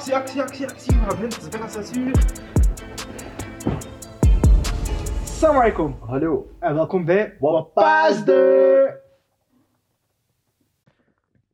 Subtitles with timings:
[0.00, 0.92] actie, actie, actie, actie.
[0.92, 2.14] We gaan beginnen, het is bijna 6 uur.
[5.42, 5.96] Alaikum.
[6.00, 6.50] Hallo.
[6.58, 9.00] En welkom bij Wapasde.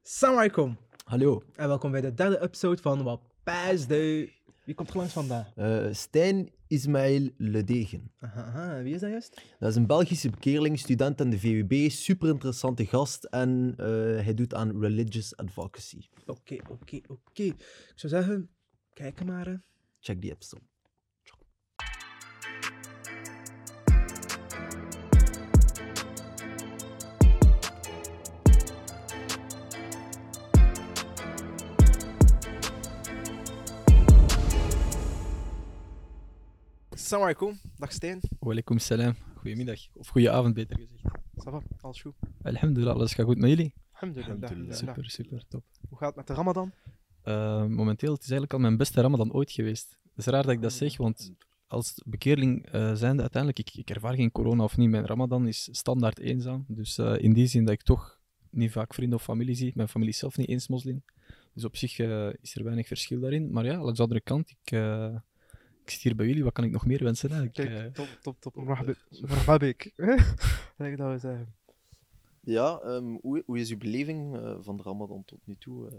[0.05, 0.77] Assalamu alaikum.
[1.05, 1.43] Hallo.
[1.57, 4.31] En welkom bij de derde episode van Wapasde.
[4.65, 5.47] Wie komt er langs vandaag?
[5.57, 8.11] Eh, Stijn Ismail Ledegen.
[8.19, 9.43] Aha, aha, wie is dat juist?
[9.59, 13.87] Dat is een Belgische bekeerling, student aan de VUB, super interessante gast en eh,
[14.25, 16.01] hij doet aan religious advocacy.
[16.27, 17.43] Oké, oké, oké.
[17.43, 18.51] Ik zou zeggen,
[18.93, 19.47] kijk maar.
[19.47, 19.55] hè.
[20.01, 20.63] Check die episode.
[37.07, 37.59] Assalamu alaikum.
[37.79, 38.21] Dag Stijn.
[38.41, 39.15] Walaikum salam.
[39.37, 39.79] Goedemiddag.
[39.95, 41.05] Of goeie avond, beter gezegd.
[41.37, 41.63] Ça va?
[41.81, 42.15] Alles goed?
[42.43, 43.73] Alhamdulillah, alles gaat goed met jullie?
[43.93, 44.43] Alhamdulillah.
[44.43, 44.77] Alhamdulillah.
[44.77, 45.65] Super, super, top.
[45.89, 46.73] Hoe gaat het met de Ramadan?
[47.23, 49.99] Eh, momenteel, het is eigenlijk al mijn beste Ramadan ooit geweest.
[50.03, 51.33] Het is raar dat ik dat zeg, want
[51.67, 54.91] als bekeerling eh zijnde uiteindelijk, ik, ik ervaar geen corona of niet.
[54.91, 56.65] Mijn Ramadan is standaard eenzaam.
[56.69, 59.73] Dus eh, in die zin dat ik toch niet vaak vrienden of familie zie.
[59.75, 61.05] Mijn familie is zelf niet eens moslim.
[61.53, 63.53] Dus op zich eh, is er weinig verschil daarin.
[63.53, 65.15] Maar ja, aan de andere kant, ik, eh,
[65.87, 66.45] ik zit hier bij jullie.
[66.45, 67.33] Wat kan ik nog meer wensen?
[67.33, 67.43] Hè?
[67.43, 68.55] Ik, eh, Kijk, top, top, top.
[69.21, 69.93] Marhabik.
[70.77, 71.55] Denk dat we zeggen.
[72.41, 75.89] Ja, ehm, hoe, hoe is uw beleving eh, van de Ramadan tot nu toe?
[75.91, 75.97] eh?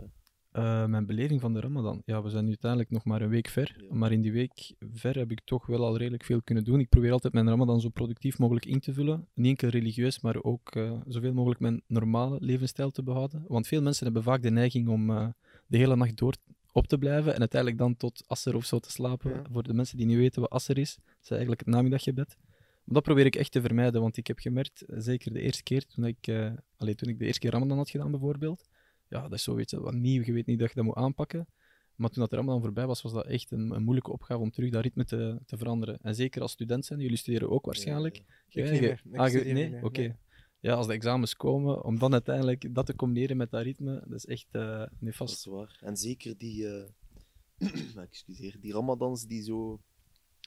[0.51, 2.01] Eh, mijn beleving van de Ramadan.
[2.05, 3.75] Ja, we zijn nu uiteindelijk nog maar een week ver.
[3.89, 3.95] Ja.
[3.95, 6.79] Maar in die week ver heb ik toch wel al redelijk veel kunnen doen.
[6.79, 9.27] Ik probeer altijd mijn Ramadan zo productief mogelijk in te vullen.
[9.33, 13.45] Niet enkel religieus, maar ook eh, zoveel mogelijk mijn normale levensstijl te behouden.
[13.47, 15.27] Want veel mensen hebben vaak de neiging om eh,
[15.67, 16.35] de hele nacht door
[16.77, 19.31] op te blijven en uiteindelijk dan tot asser of zo te slapen.
[19.33, 19.41] Ja.
[19.51, 22.37] Voor de mensen die niet weten wat asser is, dat is eigenlijk het namiddaggebed.
[22.83, 25.63] Maar dat probeer ik echt te vermijden, want ik heb gemerkt, eh, zeker de eerste
[25.63, 28.67] keer toen ik, eh, allee, toen ik de eerste keer Ramadan had gedaan bijvoorbeeld,
[29.07, 30.95] ja, dat is zo, weet je, wat nieuw, je weet niet dat je dat moet
[30.95, 31.47] aanpakken.
[31.95, 34.69] Maar toen dat Ramadan voorbij was, was dat echt een, een moeilijke opgave om terug
[34.69, 35.99] dat ritme te, te veranderen.
[36.01, 38.15] En zeker als student zijn, jullie studeren ook waarschijnlijk.
[38.15, 39.01] Ja, Ja, Ik niet je- meer.
[39.13, 39.83] Ik ah, nee?
[39.83, 39.99] Oké.
[40.01, 40.15] nee.
[40.59, 44.17] Ja, als de examens komen, om dan uiteindelijk dat te combineren met dat ritme, dat
[44.17, 45.33] is echt eh dat nefast.
[45.35, 45.77] is waar.
[45.81, 49.79] En zeker die, eh, excuseer, die Ramadans die zo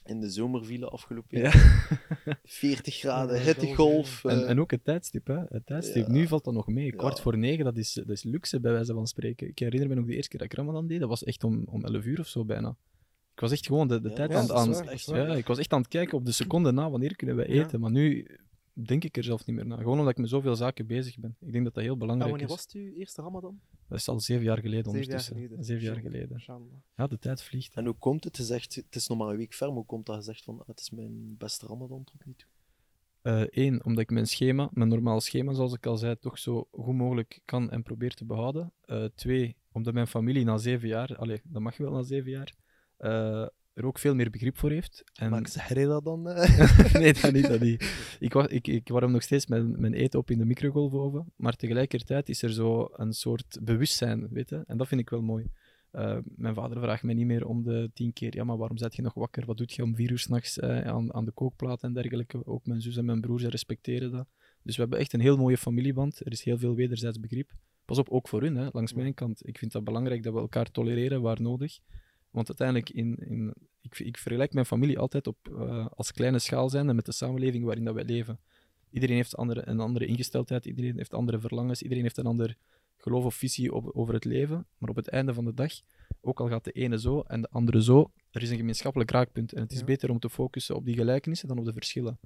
[0.05, 1.43] in de zomer vielen afgelopen Ja.
[1.53, 2.39] jaar.
[2.43, 4.23] 40 graden, hittegolf.
[4.25, 5.39] En, eh, en ook het tijdstip, hè.
[5.49, 6.05] Het tijdstip.
[6.07, 6.11] Ja.
[6.13, 6.91] Nu valt dat nog mee.
[6.95, 7.23] Kwart Ja.
[7.23, 9.47] voor negen, dat is, dat is luxe bij wijze van spreken.
[9.47, 11.63] Ik herinner me nog de eerste keer dat ik Ramadan deed, dat was echt om,
[11.69, 12.75] om 11 uur of zo bijna.
[13.33, 14.55] Ik was echt gewoon de, de Ja, tijd ja, aan, dat
[14.85, 15.27] dat waar.
[15.27, 17.63] ja, ik was echt aan het kijken op de seconde na wanneer kunnen we Ja.
[17.63, 17.79] eten.
[17.79, 18.27] Maar nu
[18.73, 19.77] denk ik er zelf niet meer naar.
[19.77, 21.35] Gewoon omdat ik met zoveel zaken bezig ben.
[21.39, 22.55] Ik denk dat dat heel En belangrijk wanneer is.
[22.55, 23.59] was het uw eerste Ramadan?
[23.87, 25.35] Dat is al zeven jaar geleden Zeven jaar ondertussen.
[25.35, 25.63] geleden.
[25.63, 26.29] Zeven jaar geleden.
[26.31, 26.67] Inshallah.
[26.95, 27.73] Ja, de tijd vliegt.
[27.75, 28.37] En hoe komt het?
[28.37, 30.43] Je zegt, het is nog maar een week ver, maar hoe komt dat je zegt
[30.43, 32.49] van, ah, het is mijn beste Ramadan tot nu toe?
[33.49, 36.67] Eén, Eh, omdat ik mijn schema, mijn normaal schema, zoals ik al zei, toch zo
[36.71, 38.73] goed mogelijk kan en probeer te behouden.
[38.81, 42.53] Eh, twee, omdat mijn familie na zeven jaar, allee, dat mag wel na zeven jaar,
[42.97, 45.03] eh, er ook veel meer begrip voor heeft.
[45.13, 45.29] En...
[45.29, 46.23] Maak ze herrera dan?
[46.93, 47.83] nee, dat niet, dat niet.
[48.19, 52.29] Ik, ik, ik warm nog steeds mijn, mijn eten op in de microgolfoven, maar tegelijkertijd
[52.29, 54.63] is er zo een soort bewustzijn, weet je?
[54.67, 55.51] En dat vind ik wel mooi.
[55.91, 58.95] Eh, mijn vader vraagt mij niet meer om de tien keer, ja, maar waarom zit
[58.95, 59.45] je nog wakker?
[59.45, 62.45] Wat doet je om vier uur s'nachts eh, aan, aan de kookplaat en dergelijke?
[62.45, 64.27] Ook mijn zus en mijn broer, ze respecteren dat.
[64.63, 66.25] Dus we hebben echt een heel mooie familieband.
[66.25, 67.51] Er is heel veel wederzijds begrip.
[67.85, 69.47] Pas op, ook voor hun, hè, langs mijn kant.
[69.47, 71.79] Ik vind dat belangrijk dat we elkaar tolereren waar nodig.
[72.31, 76.69] Want uiteindelijk, in, in, ik, ik vergelijk mijn familie altijd op, eh, als kleine schaal
[76.69, 78.39] zijnde met de samenleving waarin dat wij leven.
[78.89, 82.57] Iedereen heeft andere, een andere ingesteldheid, iedereen heeft andere verlangens, iedereen heeft een ander
[82.97, 84.67] geloof of visie op, over het leven.
[84.77, 85.71] Maar op het einde van de dag,
[86.21, 89.53] ook al gaat de ene zo en de andere zo, er is een gemeenschappelijk raakpunt.
[89.53, 89.85] En het is Ja.
[89.85, 92.19] beter om te focussen op die gelijkenissen dan op de verschillen.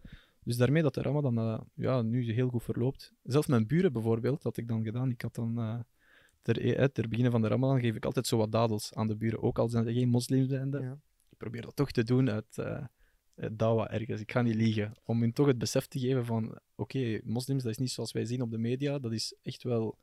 [0.43, 3.13] Dus daarmee dat de Ramadan eh, ja, nu heel goed verloopt.
[3.23, 5.09] Zelfs mijn buren bijvoorbeeld, dat ik dan gedaan.
[5.11, 5.79] Ik had dan eh,
[6.45, 9.15] ter, eh, ter beginnen van de Ramadan geef ik altijd zo wat dadels aan de
[9.15, 9.41] buren.
[9.41, 10.49] Ook al zijn ze geen moslims.
[10.49, 10.97] Ja.
[11.29, 12.83] Ik probeer dat toch te doen uit eh,
[13.51, 14.21] dawa ergens.
[14.21, 14.93] Ik ga niet liegen.
[15.03, 18.25] Om hun toch het besef te geven van oké, moslims, dat is niet zoals wij
[18.25, 18.99] zien op de media.
[18.99, 19.97] Dat is echt wel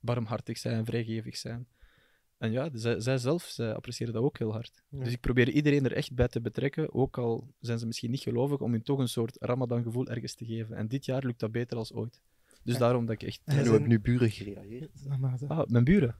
[0.00, 1.66] barmhartig zijn, vrijgevig zijn.
[2.38, 4.82] En ja, zij, zij zelf, zij appreciëren dat ook heel hard.
[4.88, 5.04] Ja.
[5.04, 8.20] Dus ik probeer iedereen er echt bij te betrekken, ook al zijn ze misschien niet
[8.20, 10.76] gelovig, om hun toch een soort Ramadan-gevoel ergens te geven.
[10.76, 12.20] En dit jaar lukt dat beter als ooit.
[12.64, 12.80] Dus Ja.
[12.80, 13.40] daarom dat ik echt...
[13.44, 14.90] En hoe hebben nu buren gereageerd?
[15.48, 16.16] Ah, mijn buren.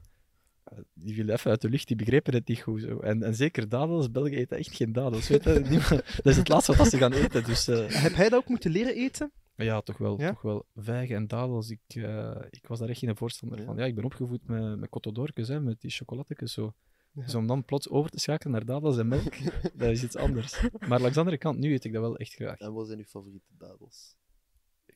[0.63, 2.81] Ah, Die vielen even uit de lucht, die begrepen het niet goed.
[2.81, 2.99] Zo.
[2.99, 5.27] En, en zeker dadels, Belgen eten echt geen dadels.
[5.27, 5.59] Weet je?
[6.23, 7.43] Dat is het laatste wat ze gaan eten.
[7.43, 9.31] Dus eh, Heb hij dat ook moeten leren eten?
[9.55, 10.19] ja, toch wel.
[10.21, 10.29] Ja?
[10.29, 10.65] Toch wel.
[10.75, 13.65] Vijgen en dadels, ik, eh, ik was daar echt geen voorstander Ja.
[13.65, 13.77] van.
[13.77, 16.73] Ja, ik ben opgevoed met, met cotodorkes, hè, met die chocolatjes zo.
[17.11, 17.21] Ja.
[17.23, 19.33] Dus om dan plots over te schakelen naar dadels en melk,
[19.77, 20.61] dat is iets anders.
[20.87, 22.59] Maar langs de andere kant, nu eet ik dat wel echt graag.
[22.59, 24.15] En wat zijn uw favoriete dadels?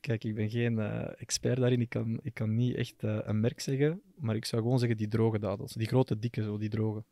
[0.00, 1.80] Kijk, ik ben geen eh, expert daarin.
[1.80, 4.96] Ik kan, ik kan niet echt eh, een merk zeggen, maar ik zou gewoon zeggen
[4.96, 5.72] die droge dadels.
[5.72, 7.04] Die grote, dikke, zo, die droge.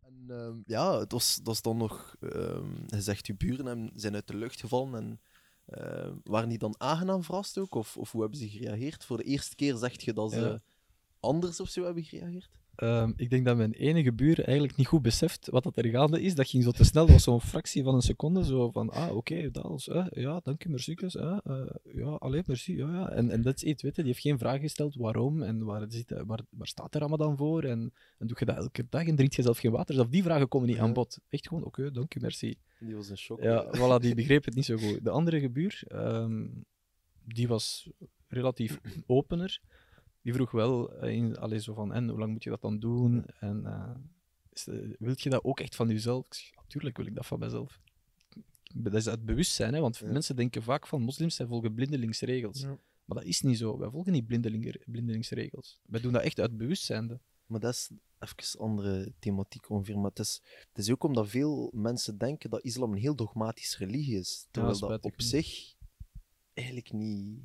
[0.00, 2.16] En ehm, ja, het was, dat was dan nog...
[2.20, 5.20] ehm je zegt, je buren zijn uit de lucht gevallen en...
[5.66, 7.74] ehm, waren die dan aangenaam verrast ook?
[7.74, 9.04] Of, of hoe hebben ze gereageerd?
[9.04, 10.60] Voor de eerste keer zeg je dat ze Ja.
[11.20, 12.50] anders of zo hebben gereageerd?
[12.76, 16.22] Ehm, ik denk dat mijn enige buur eigenlijk niet goed beseft wat dat er gaande
[16.22, 16.34] is.
[16.34, 18.44] Dat ging zo te snel, dat was zo'n fractie van een seconde.
[18.44, 22.42] Zo van, ah, oké, dat is, eh, ja, dank u, merci, eh, eh, ja, alleen
[22.46, 23.10] merci, ja, ja.
[23.10, 25.86] En, en dat is iets, weet je, die heeft geen vraag gesteld waarom en waar,
[25.88, 29.16] zit, waar, waar staat de Ramadan voor en, en doe je dat elke dag en
[29.16, 29.96] drink je zelf geen water.
[29.96, 31.18] Dus die vragen komen niet aan bod.
[31.28, 32.58] Echt gewoon, oké, dank u, merci.
[32.80, 33.42] Die was een shock.
[33.42, 35.04] Ja, voilà, die begreep het niet zo goed.
[35.04, 36.46] De andere gebuur, ehm,
[37.24, 37.90] die was
[38.28, 39.60] relatief opener.
[40.26, 42.78] Die vroeg wel, eh, in, allee, zo van, en hoe lang moet je dat dan
[42.78, 43.24] doen?
[43.26, 46.26] En eh, eh, wil je dat ook echt van jezelf?
[46.54, 47.80] Natuurlijk wil ik dat van mezelf.
[48.74, 50.12] Dat is het bewustzijn, hè, want Ja.
[50.12, 52.60] mensen denken vaak van moslims zij volgen blindelingsregels.
[52.60, 52.78] Ja.
[53.04, 53.78] Maar dat is niet zo.
[53.78, 54.26] Wij volgen niet
[54.86, 55.80] blindelingsregels.
[55.86, 57.20] Wij doen dat echt uit bewustzijn.
[57.46, 59.98] Maar dat is even een andere thematiek ongeveer.
[59.98, 63.78] Maar het is, het is ook omdat veel mensen denken dat islam een heel dogmatische
[63.84, 64.46] religie is.
[64.50, 65.74] Terwijl dat op zich
[66.54, 67.40] eigenlijk niet...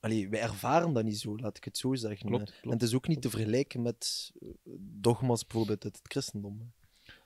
[0.00, 2.28] Allee, wij ervaren dat niet zo, laat ik het zo zeggen.
[2.28, 4.48] Klopt, En het is ook niet te vergelijken met eh,
[4.80, 6.72] dogma's bijvoorbeeld uit het christendom.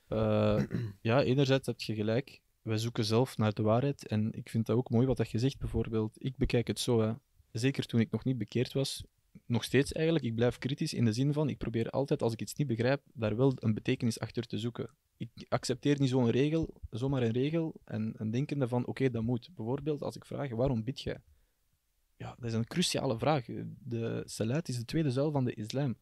[0.08, 0.62] Eh,
[1.00, 2.40] ja, enerzijds heb je gelijk.
[2.62, 4.06] Wij zoeken zelf naar de waarheid.
[4.06, 6.14] En ik vind dat ook mooi wat dat je zegt, bijvoorbeeld.
[6.19, 7.12] Ik bekijk het zo, hè.
[7.52, 9.04] zeker toen ik nog niet bekeerd was.
[9.46, 12.40] Nog steeds eigenlijk, ik blijf kritisch in de zin van, ik probeer altijd, als ik
[12.40, 14.90] iets niet begrijp, daar wel een betekenis achter te zoeken.
[15.16, 19.50] Ik accepteer niet zo'n regel, zomaar een regel, en, en denkende van, oké, dat moet.
[19.54, 21.20] Bijvoorbeeld, als ik vraag, waarom bid jij?
[22.22, 23.44] Ja, dat is een cruciale vraag.
[23.84, 25.96] De salat is de tweede zuil van de islam.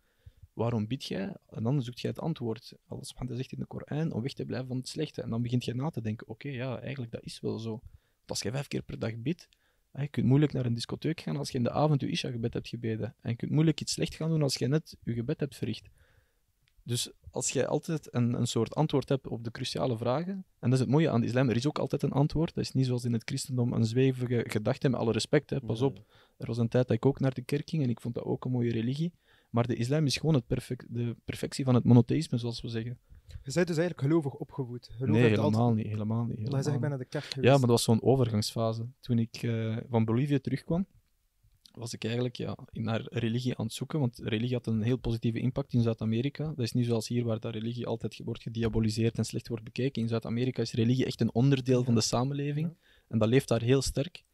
[0.52, 1.36] Waarom bid jij?
[1.50, 2.72] En dan zoekt jij het antwoord.
[2.86, 5.22] Allah subhanahu zegt in de Koran om weg te blijven van het slechte.
[5.22, 7.70] En dan begint je na te denken, oké, ja, eigenlijk dat is wel zo.
[7.70, 7.82] Want
[8.26, 9.48] als je vijf keer per dag bidt,
[9.92, 12.68] je kunt moeilijk naar een discotheek gaan als je in de avond je Isha-gebed hebt
[12.68, 13.14] gebeden.
[13.20, 15.88] En je kunt moeilijk iets slecht gaan doen als je net je gebed hebt verricht.
[16.82, 20.72] Dus als je altijd een, een soort antwoord hebt op de cruciale vragen, en dat
[20.72, 22.54] is het mooie aan de islam, er is ook altijd een antwoord.
[22.54, 25.80] Dat is niet zoals in het christendom een zwevige gedachte, met alle respect, hè, pas
[25.80, 26.04] op.
[26.36, 28.24] Er was een tijd dat ik ook naar de kerk ging en ik vond dat
[28.24, 29.12] ook een mooie religie.
[29.50, 32.98] Maar de islam is gewoon het perfect, de perfectie van het monotheïsme, zoals we zeggen.
[33.26, 34.88] Je bent dus eigenlijk gelovig opgevoed.
[34.92, 35.86] Geloof nee, altijd- helemaal niet.
[35.86, 37.46] Helemaal niet Allah helemaal zegt, ik ben naar de kerk geweest.
[37.46, 38.86] Ja, maar dat was zo'n overgangsfase.
[39.00, 40.86] Toen ik eh, van Bolivia terugkwam,
[41.72, 44.00] was ik eigenlijk ja, naar religie aan het zoeken.
[44.00, 46.44] Want religie had een heel positieve impact in Zuid-Amerika.
[46.44, 50.02] Dat is niet zoals hier, waar dat religie altijd wordt gediaboliseerd en slecht wordt bekeken.
[50.02, 52.76] In Zuid-Amerika is religie echt een onderdeel van de samenleving.
[53.08, 54.24] En dat leeft daar heel sterk.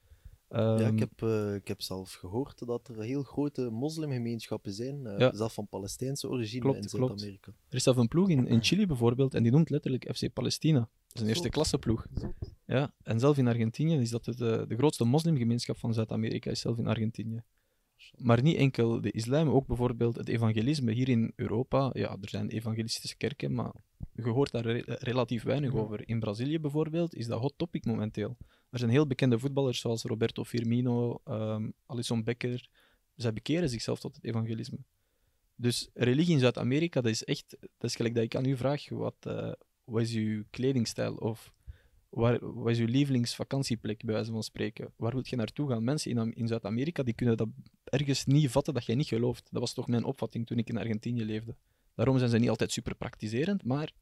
[0.48, 5.06] Ja, Ehm, ik heb, eh, ik heb zelf gehoord dat er heel grote moslimgemeenschappen zijn,
[5.06, 5.34] eh, Ja.
[5.34, 6.88] zelf van Palestijnse origine Klopt, in.
[6.88, 7.50] Zuid-Amerika.
[7.68, 10.78] Er is zelf een ploeg in, in Chili bijvoorbeeld, en die noemt letterlijk FC Palestina.
[10.78, 12.06] Dat is een eerste klasse ploeg.
[12.14, 12.34] Zot.
[12.66, 16.78] Ja, en zelf in Argentinië is dat de, de grootste moslimgemeenschap van Zuid-Amerika, is zelf
[16.78, 17.42] in Argentinië.
[18.16, 20.92] Maar niet enkel de islam, ook bijvoorbeeld het evangelisme.
[20.92, 23.72] Hier in Europa, ja, er zijn evangelistische kerken, maar
[24.12, 26.08] je hoort daar re- relatief weinig over.
[26.08, 28.36] In Brazilië bijvoorbeeld is dat hot topic momenteel.
[28.76, 32.68] Er zijn heel bekende voetballers zoals Roberto Firmino, ehm Alisson Becker.
[33.14, 34.78] Zij bekeren zichzelf tot het evangelisme.
[35.54, 37.56] Dus religie in Zuid-Amerika, dat is echt...
[37.60, 39.52] Dat is gelijk dat ik aan u vraag, wat, eh,
[39.84, 41.14] wat is uw kledingstijl?
[41.14, 41.52] Of
[42.08, 44.92] wat is uw lievelingsvakantieplek, bij wijze van spreken?
[44.96, 45.84] Waar wilt je naartoe gaan?
[45.84, 47.48] Mensen in, in Zuid-Amerika, die kunnen dat
[47.84, 49.48] ergens niet vatten dat jij niet gelooft.
[49.50, 51.56] Dat was toch mijn opvatting toen ik in Argentinië leefde.
[51.94, 53.92] Daarom zijn ze niet altijd super praktiserend, maar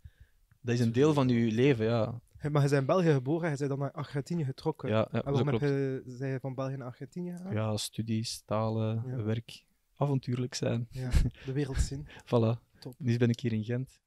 [0.60, 2.20] dat is een deel van uw leven, ja.
[2.52, 4.88] Maar je bent in België geboren, je bent dan naar Argentinië getrokken.
[4.88, 7.52] Ja, ja en dat waarom heb je, zijn je van België naar Argentinië gegaan?
[7.52, 9.22] Ja, studies, talen, Ja.
[9.22, 9.64] werk,
[9.96, 10.86] avontuurlijk zijn.
[10.90, 11.10] Ja,
[11.44, 12.06] de wereld zien.
[12.26, 12.60] Voilà.
[12.78, 12.94] Top.
[12.98, 14.00] Nu ben ik hier in Gent,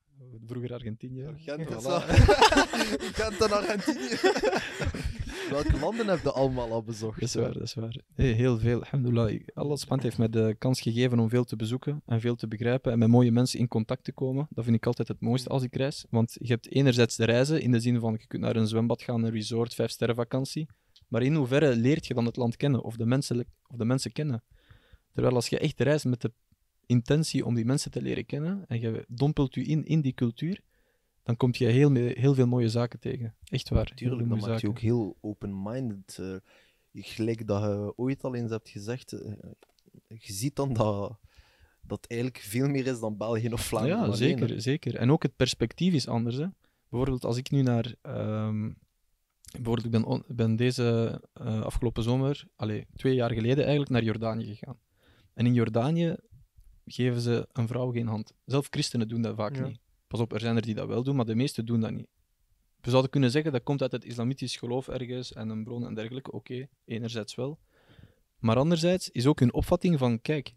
[0.46, 1.34] vroeger Argentinië.
[1.38, 2.03] Gent dat.
[3.17, 4.10] Gent en Argentinië.
[5.50, 7.20] Welke landen heb je allemaal al bezocht?
[7.20, 7.96] Dat is waar, dat is waar.
[8.13, 9.39] Heel veel, alhamdulillah.
[9.54, 13.00] Allah heeft mij de kans gegeven om veel te bezoeken en veel te begrijpen en
[13.00, 14.48] met mooie mensen in contact te komen.
[14.50, 16.06] Dat vind ik altijd het mooiste als ik reis.
[16.10, 19.01] Want je hebt enerzijds de reizen, in de zin van je kunt naar een zwembad
[19.01, 20.68] gaan, een resort, vijf sterren vakantie.
[21.08, 24.12] Maar in hoeverre leert je dan het land kennen of de mensen, of de mensen
[24.12, 24.44] kennen?
[25.13, 26.32] Terwijl als je echt reist met de
[26.86, 30.62] intentie om die mensen te leren kennen en je dompelt je in in die cultuur,
[31.27, 33.36] dan kom je heel, veel mooie zaken tegen.
[33.43, 33.91] Echt waar.
[33.96, 36.17] Tuurlijk, mooie maakt je ook heel open-minded.
[36.19, 36.36] eh.
[36.93, 39.31] gelijk dat je ooit al eens hebt gezegd, eh,
[40.07, 41.19] je ziet dan dat
[41.81, 43.98] dat eigenlijk veel meer is dan België of Vlaanderen.
[43.98, 44.60] Ja, alleen, zeker, hè.
[44.60, 44.96] zeker.
[44.96, 46.36] En ook het perspectief is anders.
[46.36, 46.46] Hè.
[46.89, 47.96] Bijvoorbeeld als ik nu naar...
[48.01, 48.72] ehm,
[49.51, 54.03] bijvoorbeeld, ik ben, on- ben deze eh, afgelopen zomer, allee, twee jaar geleden eigenlijk, naar
[54.03, 54.79] Jordanië gegaan.
[55.34, 56.15] En in Jordanië
[56.86, 58.34] geven ze een vrouw geen hand.
[58.46, 59.67] Zelf christenen doen dat vaak Ja.
[59.67, 59.79] niet.
[60.07, 62.07] Pas op, er zijn er die dat wel doen, maar de meesten doen dat niet.
[62.81, 65.93] We zouden kunnen zeggen dat komt uit het islamitisch geloof ergens en een bron en
[65.93, 66.31] dergelijke.
[66.31, 67.59] Oké, enerzijds wel.
[68.39, 70.53] Maar anderzijds is ook hun opvatting van, kijk,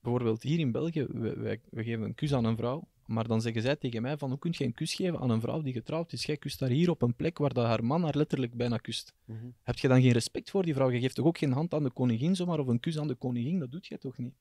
[0.00, 3.62] bijvoorbeeld hier in België, we, we geven een kus aan een vrouw, Maar dan zeggen
[3.62, 6.12] zij tegen mij van, hoe kun je een kus geven aan een vrouw die getrouwd
[6.12, 6.24] is?
[6.24, 9.14] Jij kust daar hier op een plek waar dat haar man haar letterlijk bijna kust.
[9.24, 9.46] Mhm.
[9.62, 10.90] Heb je dan geen respect voor die vrouw?
[10.90, 13.14] Je geeft toch ook geen hand aan de koningin zomaar, of een kus aan de
[13.14, 13.58] koningin?
[13.58, 14.34] Dat doet jij toch niet?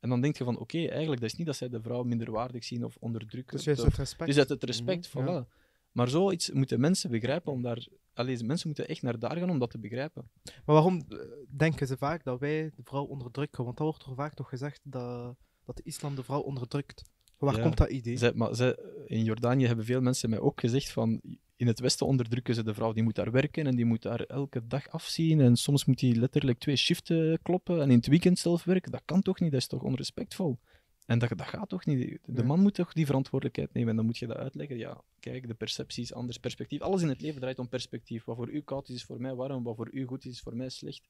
[0.00, 2.64] En dan denk je van, oké, eigenlijk, dat is niet dat zij de vrouw minderwaardig
[2.64, 3.56] zien of onderdrukken.
[3.56, 4.30] Dus juist het respect.
[4.30, 5.30] is uit het respect, Mhm, voilà.
[5.30, 5.46] ja.
[5.92, 7.86] Maar zoiets moeten mensen begrijpen om daar...
[8.14, 10.30] Allee, mensen moeten echt naar daar gaan om dat te begrijpen.
[10.44, 11.18] Maar waarom eh,
[11.56, 13.64] denken ze vaak dat wij de vrouw onderdrukken?
[13.64, 17.02] Want dat wordt toch vaak toch gezegd dat, dat de islam de vrouw onderdrukt.
[17.38, 17.62] Waar Ja.
[17.62, 18.16] komt dat idee?
[18.16, 18.76] Zij, maar zij,
[19.06, 21.20] in Jordanië hebben veel mensen mij ook gezegd van
[21.60, 22.92] in het Westen onderdrukken ze de vrouw.
[22.92, 25.40] Die moet daar werken en die moet daar elke dag afzien.
[25.40, 28.92] En soms moet die letterlijk twee shiften kloppen en in het weekend zelf werken.
[28.92, 29.50] Dat kan toch niet?
[29.50, 30.58] Dat is toch onrespectvol?
[31.06, 32.18] En dat, dat gaat toch niet?
[32.24, 34.76] De man moet toch die verantwoordelijkheid nemen en dan moet je dat uitleggen.
[34.78, 36.38] Ja, kijk, de perceptie is anders.
[36.38, 36.80] Perspectief.
[36.80, 38.24] Alles in het leven draait om perspectief.
[38.24, 39.62] Wat voor u koud is, is voor mij warm.
[39.62, 41.08] Wat voor u goed is, is voor mij slecht.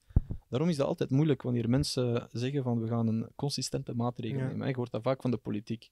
[0.49, 4.47] Daarom is dat altijd moeilijk wanneer mensen zeggen van we gaan een consistente maatregel Ja.
[4.47, 4.69] nemen.
[4.69, 5.91] Je hoort dat vaak van de politiek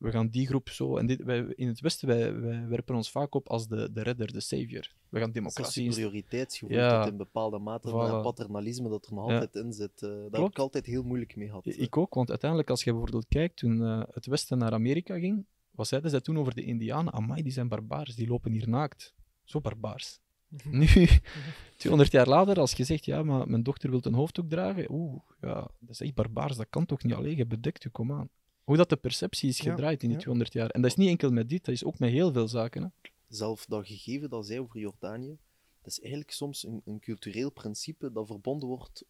[0.00, 0.96] we gaan die groep zo.
[0.96, 4.02] En dit, wij, in het Westen, wij, wij werpen ons vaak op als de, de
[4.02, 4.92] redder, de savior.
[5.08, 5.80] We gaan Dat democratie.
[5.82, 7.02] is inst- superioriteitsgevoel Ja.
[7.02, 7.92] tot in bepaalde mate, Voilà.
[7.92, 9.34] maar paternalisme dat er nog Ja.
[9.38, 10.02] altijd in zit.
[10.02, 11.66] eh, daar heb ik altijd heel moeilijk mee gehad.
[11.66, 15.44] Ik ook, want uiteindelijk, als je bijvoorbeeld kijkt, toen eh, het Westen naar Amerika ging,
[15.70, 17.12] wat zeiden zij toen over de Indianen?
[17.12, 19.14] Amai, die zijn barbaars, die lopen hier naakt.
[19.44, 20.20] Zo barbaars.
[20.64, 20.86] Nu,
[21.76, 25.20] 200 jaar later, als je zegt, ja, maar mijn dochter wil een hoofddoek dragen, oeh,
[25.40, 28.28] ja, dat is echt barbaars, dat kan toch niet alleen, je bedekt je, kom aan.
[28.70, 30.22] Hoe dat de perceptie is Ja, gedraaid in die ja.
[30.22, 30.70] 200 jaar.
[30.70, 32.82] En dat is niet enkel met dit, dat is ook met heel veel zaken.
[32.82, 32.88] Hè.
[33.28, 35.38] Zelf dat gegeven dat zij over Jordanië,
[35.82, 39.04] dat is eigenlijk soms een, een cultureel principe dat verbonden wordt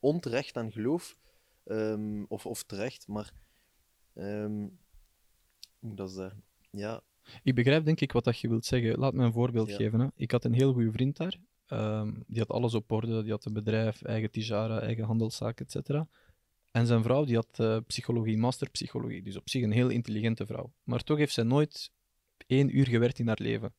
[0.00, 1.18] onterecht aan geloof,
[1.64, 3.32] ehm, of, of terecht, maar
[4.14, 4.66] ehm,
[5.80, 6.42] dat zeggen?
[6.70, 7.02] Ja,
[7.42, 8.98] Ik begrijp denk ik wat dat je wilt zeggen.
[8.98, 9.76] Laat me een voorbeeld Ja.
[9.76, 10.00] geven.
[10.00, 10.06] Hè.
[10.14, 11.36] Ik had een heel goede vriend daar.
[11.66, 13.22] Ehm, die had alles op orde.
[13.22, 15.88] Die had een bedrijf, eigen tijara, eigen handelszaak, etc.
[16.76, 19.22] En zijn vrouw die had eh, psychologie, master psychologie.
[19.22, 20.72] Dus op zich een heel intelligente vrouw.
[20.82, 21.90] Maar toch heeft zij nooit
[22.46, 23.74] één uur gewerkt in haar leven.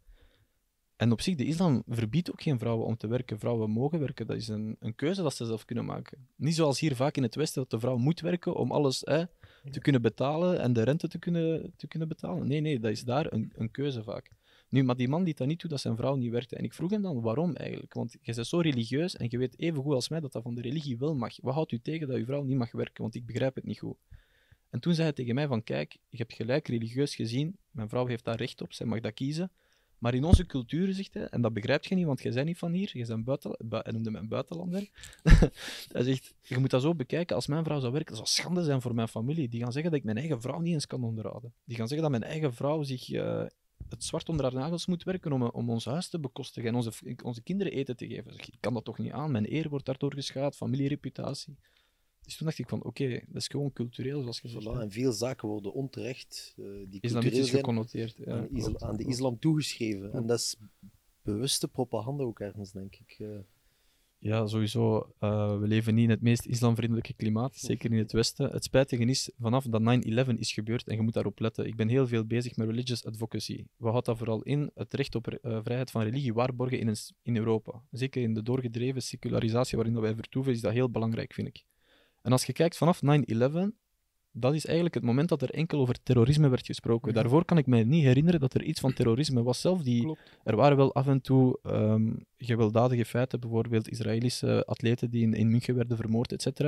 [0.95, 3.39] En op zich, de islam verbiedt ook geen vrouwen om te werken.
[3.39, 4.27] Vrouwen mogen werken.
[4.27, 6.27] Dat is een, een keuze dat ze zelf kunnen maken.
[6.35, 9.79] Niet zoals hier vaak in het Westen, dat de vrouw moet werken om alles te
[9.79, 12.47] kunnen betalen en de rente te kunnen, te kunnen betalen.
[12.47, 14.31] Nee, nee, dat is daar een, een keuze vaak.
[14.69, 16.55] Nu, maar die man liet dat niet toe dat zijn vrouw niet werkte.
[16.55, 17.93] En ik vroeg hem dan waarom eigenlijk.
[17.93, 20.55] Want je bent zo religieus en je weet even goed als mij dat dat van
[20.55, 21.41] de religie wel mag.
[21.41, 23.01] Wat houdt u tegen dat uw vrouw niet mag werken?
[23.01, 23.97] Want ik begrijp het niet goed.
[24.69, 28.05] En toen zei hij tegen mij van, kijk, je hebt gelijk religieus gezien, mijn vrouw
[28.05, 29.51] heeft daar recht op, zij mag dat kiezen.
[29.97, 32.57] Maar in onze cultuur, zegt hij, en dat begrijp je niet, want jij bent niet
[32.57, 34.89] van hier, je bent buiten, bu- hij noemde mij een buitenlander.
[35.91, 38.63] hij zegt, je moet dat zo bekijken, als mijn vrouw zou werken, dat zou schande
[38.63, 39.49] zijn voor mijn familie.
[39.49, 41.53] Die gaan zeggen dat ik mijn eigen vrouw niet eens kan onderhouden.
[41.63, 43.45] Die gaan zeggen dat mijn eigen vrouw zich eh,
[43.89, 46.91] het zwart onder haar nagels moet werken om, om ons huis te bekostigen en onze,
[47.23, 48.33] onze kinderen eten te geven.
[48.33, 51.55] Zeg, ik kan dat toch niet aan, mijn eer wordt daardoor geschaad, familiereputatie.
[52.23, 54.81] Dus toen dacht ik van, oké, dat is gewoon cultureel, zoals je voilà.
[54.81, 58.17] En veel zaken worden onterecht, eh, die cultureel zijn, geconnoteerd.
[58.17, 60.13] Ja, aan, isla- klopt, aan de islam toegeschreven.
[60.13, 60.55] En dat is
[61.21, 63.15] bewuste propaganda ook ergens, denk ik.
[63.19, 63.27] eh.
[64.19, 65.13] Ja, sowieso.
[65.19, 68.49] eh, we leven niet in het meest islamvriendelijke klimaat, zeker in het Westen.
[68.51, 71.87] Het spijtige is, vanaf dat 9-11 is gebeurd, en je moet daarop letten, ik ben
[71.87, 73.65] heel veel bezig met religious advocacy.
[73.77, 74.71] Wat houdt dat vooral in?
[74.73, 77.81] Het recht op eh, vrijheid van religie waarborgen in, een in Europa.
[77.91, 81.63] Zeker in de doorgedreven secularisatie waarin dat wij vertoeven, is dat heel belangrijk, vind ik.
[82.21, 83.71] En als je kijkt vanaf 9-11,
[84.39, 87.13] dat is eigenlijk het moment dat er enkel over terrorisme werd gesproken.
[87.13, 87.21] Ja.
[87.21, 89.61] Daarvoor kan ik mij niet herinneren dat er iets van terrorisme was.
[89.61, 90.19] Zelf die, Klopt.
[90.43, 95.49] er waren wel af en toe ehm, gewelddadige feiten, bijvoorbeeld Israëlische atleten die in, in
[95.49, 96.59] München werden vermoord, etc.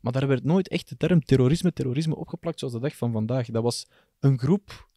[0.00, 3.46] Maar daar werd nooit echt de term terrorisme, terrorisme opgeplakt zoals de dag van vandaag.
[3.46, 3.86] Dat was
[4.20, 4.88] een groep,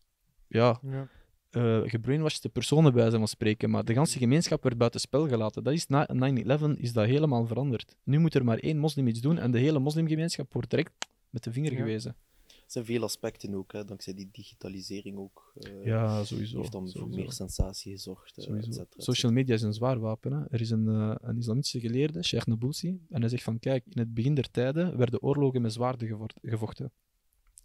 [0.47, 1.07] ja, Ja.
[1.49, 5.63] eh gebrainwashed personen bij wijze van spreken, maar de ganse gemeenschap werd buitenspel gelaten.
[5.63, 7.95] Dat is na 9-11 is dat helemaal veranderd.
[8.03, 10.91] Nu moet er maar één moslim iets doen en de hele moslimgemeenschap wordt direct
[11.35, 11.77] met de vinger Ja.
[11.77, 12.15] gewezen.
[12.47, 15.53] Er zijn veel aspecten ook, hè, dankzij die digitalisering ook.
[15.55, 16.57] eh, Ja, sowieso.
[16.57, 18.37] heeft dan voor meer sensatie gezorgd.
[18.37, 18.67] eh, Sowieso.
[18.69, 20.31] et cetera, et Social media is een zwaar wapen.
[20.31, 20.45] Hè.
[20.49, 23.99] Er is een, eh, een islamitische geleerde, Sheikh Nabulsi, en hij zegt van kijk, in
[23.99, 26.91] het begin der tijden werden oorlogen met zwaarden gevochten.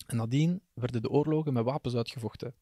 [0.06, 2.54] En nadien werden de oorlogen met wapens uitgevochten.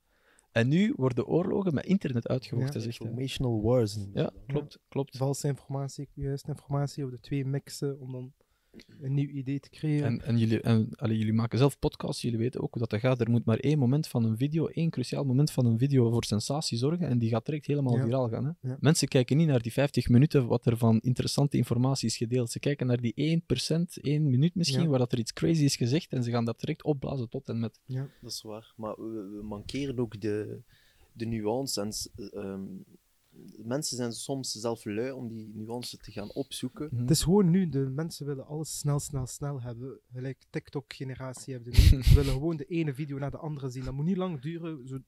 [0.52, 2.84] En nu worden oorlogen met internet uitgevochten, cetera.
[2.90, 3.06] zegt hij.
[3.08, 3.94] Informational wars.
[3.94, 4.32] Ja, dat.
[4.46, 5.16] klopt, klopt.
[5.16, 8.32] Valse informatie, juiste informatie, of de twee mixen om dan
[9.00, 10.06] een nieuw idee te creëren.
[10.06, 13.00] En, en, jullie, en allee, jullie maken zelf podcasts, jullie weten ook hoe dat, dat
[13.00, 13.20] gaat.
[13.20, 16.24] Er moet maar één moment van een video, één cruciaal moment van een video voor
[16.24, 18.04] sensatie zorgen en die gaat direct helemaal Ja.
[18.04, 18.44] viraal gaan.
[18.60, 18.68] Hè?
[18.68, 18.76] Ja.
[18.80, 22.50] Mensen kijken niet naar die 50 minuten wat er van interessante informatie is gedeeld.
[22.50, 24.88] Ze kijken naar die 1%, 1 minuut misschien, Ja.
[24.88, 27.58] waar dat er iets crazy is gezegd en ze gaan dat direct opblazen tot en
[27.60, 27.80] met.
[28.20, 28.72] Dat is waar.
[28.76, 30.58] Maar we, we mankeren ook de,
[31.12, 32.62] de nuance en s- ehm,
[33.56, 36.88] mensen zijn soms zelf lui om die nuance te gaan opzoeken.
[36.90, 37.00] Mhm.
[37.00, 40.00] Het is gewoon nu, de mensen willen alles snel, snel, snel hebben.
[40.12, 42.02] Gelijk TikTok-generatie hebben ze nu.
[42.08, 43.84] Ze willen gewoon de ene video naar de andere zien.
[43.84, 44.98] Dat moet niet lang duren, zo,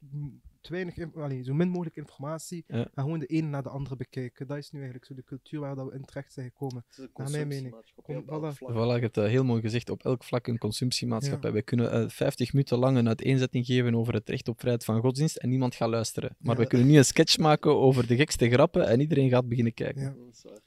[0.60, 2.64] te weinig, allee, zo min mogelijk informatie.
[2.66, 2.76] Ja.
[2.76, 4.46] En gewoon de ene naar de andere bekijken.
[4.46, 6.84] Dat is nu eigenlijk zo de cultuur waar dat we in terecht zijn gekomen.
[6.88, 7.74] Het is een Naar mijn mening.
[8.02, 8.56] Kom, voilà.
[8.56, 8.70] vlak.
[8.72, 9.90] Voilà, je hebt dat heel mooi gezegd.
[9.90, 11.52] Op elk vlak een consumptiemaatschappij.
[11.52, 15.00] Wij kunnen eh, 50 minuten lang een uiteenzetting geven over het recht op vrijheid van
[15.00, 16.36] godsdienst en niemand gaat luisteren.
[16.38, 16.62] Maar Ja.
[16.62, 20.02] we kunnen nu een sketch maken over de gekste grappen en iedereen gaat beginnen kijken.
[20.02, 20.08] Ja.
[20.08, 20.60] Dat is waar.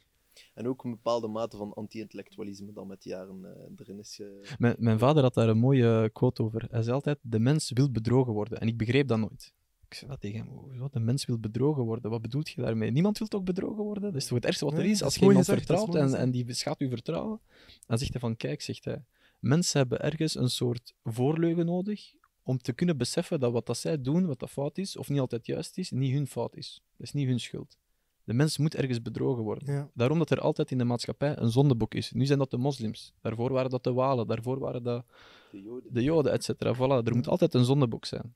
[0.54, 4.16] En ook een bepaalde mate van anti-intellectualisme dat met de jaren eh, erin is.
[4.16, 6.66] ge- Mijn, mijn vader had daar een mooie quote over.
[6.70, 8.60] Hij zei altijd: De mens wil bedrogen worden.
[8.60, 9.54] En ik begreep dat nooit.
[9.94, 10.88] Ik zei dat tegen hem: Hoezo?
[10.92, 12.12] De mens wil bedrogen worden.
[12.12, 12.92] Wat bedoelt je daarmee?
[12.92, 14.04] Niemand wil toch bedrogen worden?
[14.04, 15.04] Dat is toch het ergste wat er is?
[15.04, 17.40] Als je iemand vertrouwt en, en die schaadt u vertrouwen,
[17.86, 19.04] dan zegt hij van: Kijk, zegt hij,
[19.40, 24.02] mensen hebben ergens een soort voorleugen nodig om te kunnen beseffen dat wat dat zij
[24.02, 26.82] doen, wat dat fout is, of niet altijd juist is, niet hun fout is.
[26.98, 27.78] Dat is niet hun schuld.
[28.24, 29.74] De mens moet ergens bedrogen worden.
[29.74, 29.90] Ja.
[29.94, 32.12] Daarom dat er altijd in de maatschappij een zondeboek is.
[32.12, 33.14] Nu zijn dat de moslims.
[33.22, 34.28] Daarvoor waren dat de Walen.
[34.28, 35.06] Daarvoor waren dat
[35.52, 35.94] De Joden.
[35.94, 36.76] de Joden, et cetera.
[36.76, 38.36] Voilà, er moet altijd een zondeboek zijn.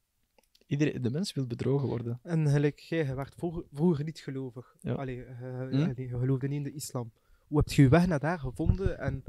[0.67, 2.19] Iedereen, de mens wil bedrogen worden.
[2.23, 4.75] En gelijk jij, je werd vroeger, vroeger niet gelovig.
[4.81, 4.93] Ja.
[4.93, 5.43] Allee, Hm?
[5.43, 7.11] allee, je geloofde niet in de islam.
[7.47, 8.99] Hoe heb je je weg naar daar gevonden?
[8.99, 9.23] En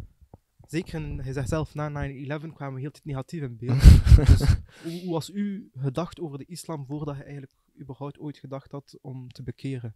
[0.67, 3.81] zeker, in, je zegt zelf, na 9-11 kwamen we heel tijd negatief in beeld.
[4.27, 8.71] dus hoe, hoe was u gedacht over de islam voordat je eigenlijk überhaupt ooit gedacht
[8.71, 9.95] had om te bekeren?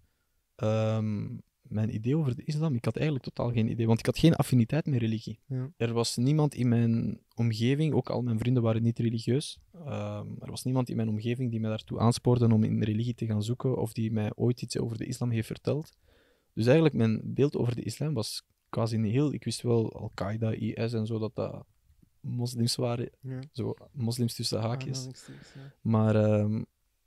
[0.54, 4.18] Ehm, mijn idee over de islam, ik had eigenlijk totaal geen idee, want ik had
[4.18, 5.38] geen affiniteit met religie.
[5.46, 5.72] Ja.
[5.76, 10.50] Er was niemand in mijn omgeving, ook al mijn vrienden waren niet religieus, ehm, er
[10.50, 13.76] was niemand in mijn omgeving die mij daartoe aanspoorde om in religie te gaan zoeken
[13.76, 15.96] of die mij ooit iets over de islam heeft verteld.
[16.54, 19.32] Dus eigenlijk, mijn beeld over de islam was quasi niet heel...
[19.32, 21.64] Ik wist wel Al-Qaeda, IS en zo, dat dat
[22.20, 23.40] moslims waren, Ja.
[23.52, 24.96] zo moslims tussen haakjes.
[24.96, 25.72] Aanhalingstekens, ja.
[25.80, 26.62] Maar ehm,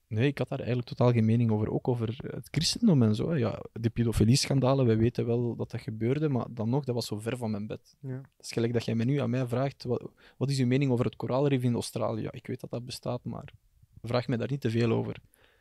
[0.07, 1.71] nee, ik had daar eigenlijk totaal geen mening over.
[1.71, 3.29] Ook over het christendom en zo.
[3.29, 3.35] hè.
[3.35, 7.19] Ja, de pedofilie-schandalen, wij weten wel dat dat gebeurde, maar dan nog, dat was zo
[7.19, 7.95] ver van mijn bed.
[8.00, 8.15] Ja.
[8.15, 10.91] Dat is gelijk dat jij me nu aan mij vraagt, wat, wat is uw mening
[10.91, 12.22] over het koraalrif in Australië?
[12.22, 13.53] Ja, ik weet dat dat bestaat, maar
[14.01, 15.13] vraag mij daar niet te veel over.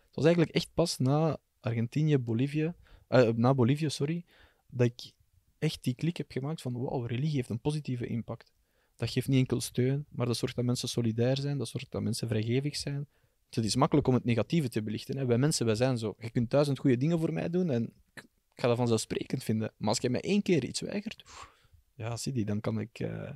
[0.07, 2.73] Het was eigenlijk echt pas na Argentinië, Bolivie,
[3.09, 4.25] eh, na Bolivie, sorry,
[4.69, 5.13] dat ik
[5.59, 8.53] echt die klik heb gemaakt van wow, religie heeft een positieve impact.
[8.97, 12.03] Dat geeft niet enkel steun, maar dat zorgt dat mensen solidair zijn, dat zorgt dat
[12.03, 13.07] mensen vrijgevig zijn.
[13.55, 15.17] Het is makkelijk om het negatieve te belichten.
[15.17, 15.27] Hè.
[15.27, 16.15] Wij mensen, wij zijn zo.
[16.19, 19.73] Je kunt duizend goede dingen voor mij doen en ik ga dat vanzelfsprekend vinden.
[19.77, 21.25] Maar als jij mij één keer iets weigert,
[21.95, 22.99] ja, zie die, dan kan ik...
[22.99, 23.31] eh,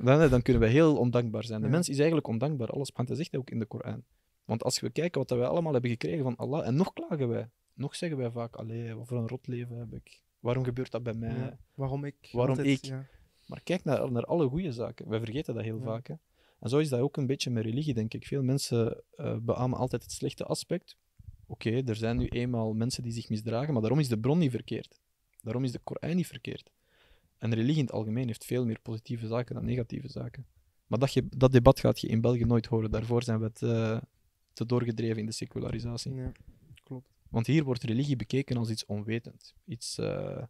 [0.00, 1.60] dan, dan kunnen we heel ondankbaar zijn.
[1.60, 1.72] De Ja.
[1.72, 2.68] mens is eigenlijk ondankbaar.
[2.68, 4.02] Alles, want hij zegt dat ook in de Koran.
[4.44, 7.48] Want als we kijken wat wij allemaal hebben gekregen van Allah, en nog klagen wij.
[7.74, 10.22] Nog zeggen wij vaak, allee, wat voor een rot leven heb ik.
[10.40, 11.34] Waarom gebeurt dat bij mij?
[11.34, 11.58] Ja.
[11.74, 12.28] Waarom ik?
[12.32, 12.84] Waarom altijd, ik?
[12.84, 13.06] Ja.
[13.46, 15.08] Maar kijk naar, naar alle goede zaken.
[15.08, 16.06] Wij vergeten dat heel vaak.
[16.06, 16.14] Hè.
[16.60, 18.26] En zo is dat ook een beetje met religie, denk ik.
[18.26, 20.96] Veel mensen eh beamen altijd het slechte aspect.
[21.46, 24.50] Oké, er zijn nu eenmaal mensen die zich misdragen, maar daarom is de bron niet
[24.50, 25.00] verkeerd.
[25.42, 26.70] Daarom is de Koran niet verkeerd.
[27.38, 30.46] En religie in het algemeen heeft veel meer positieve zaken dan negatieve zaken.
[30.86, 32.90] Maar dat, je, dat debat gaat je in België nooit horen.
[32.90, 34.02] Daarvoor zijn we te,
[34.52, 36.14] te doorgedreven in de secularisatie.
[36.14, 36.32] Ja,
[36.82, 37.08] klopt.
[37.28, 39.54] Want hier wordt religie bekeken als iets onwetend.
[39.64, 40.42] Iets eh,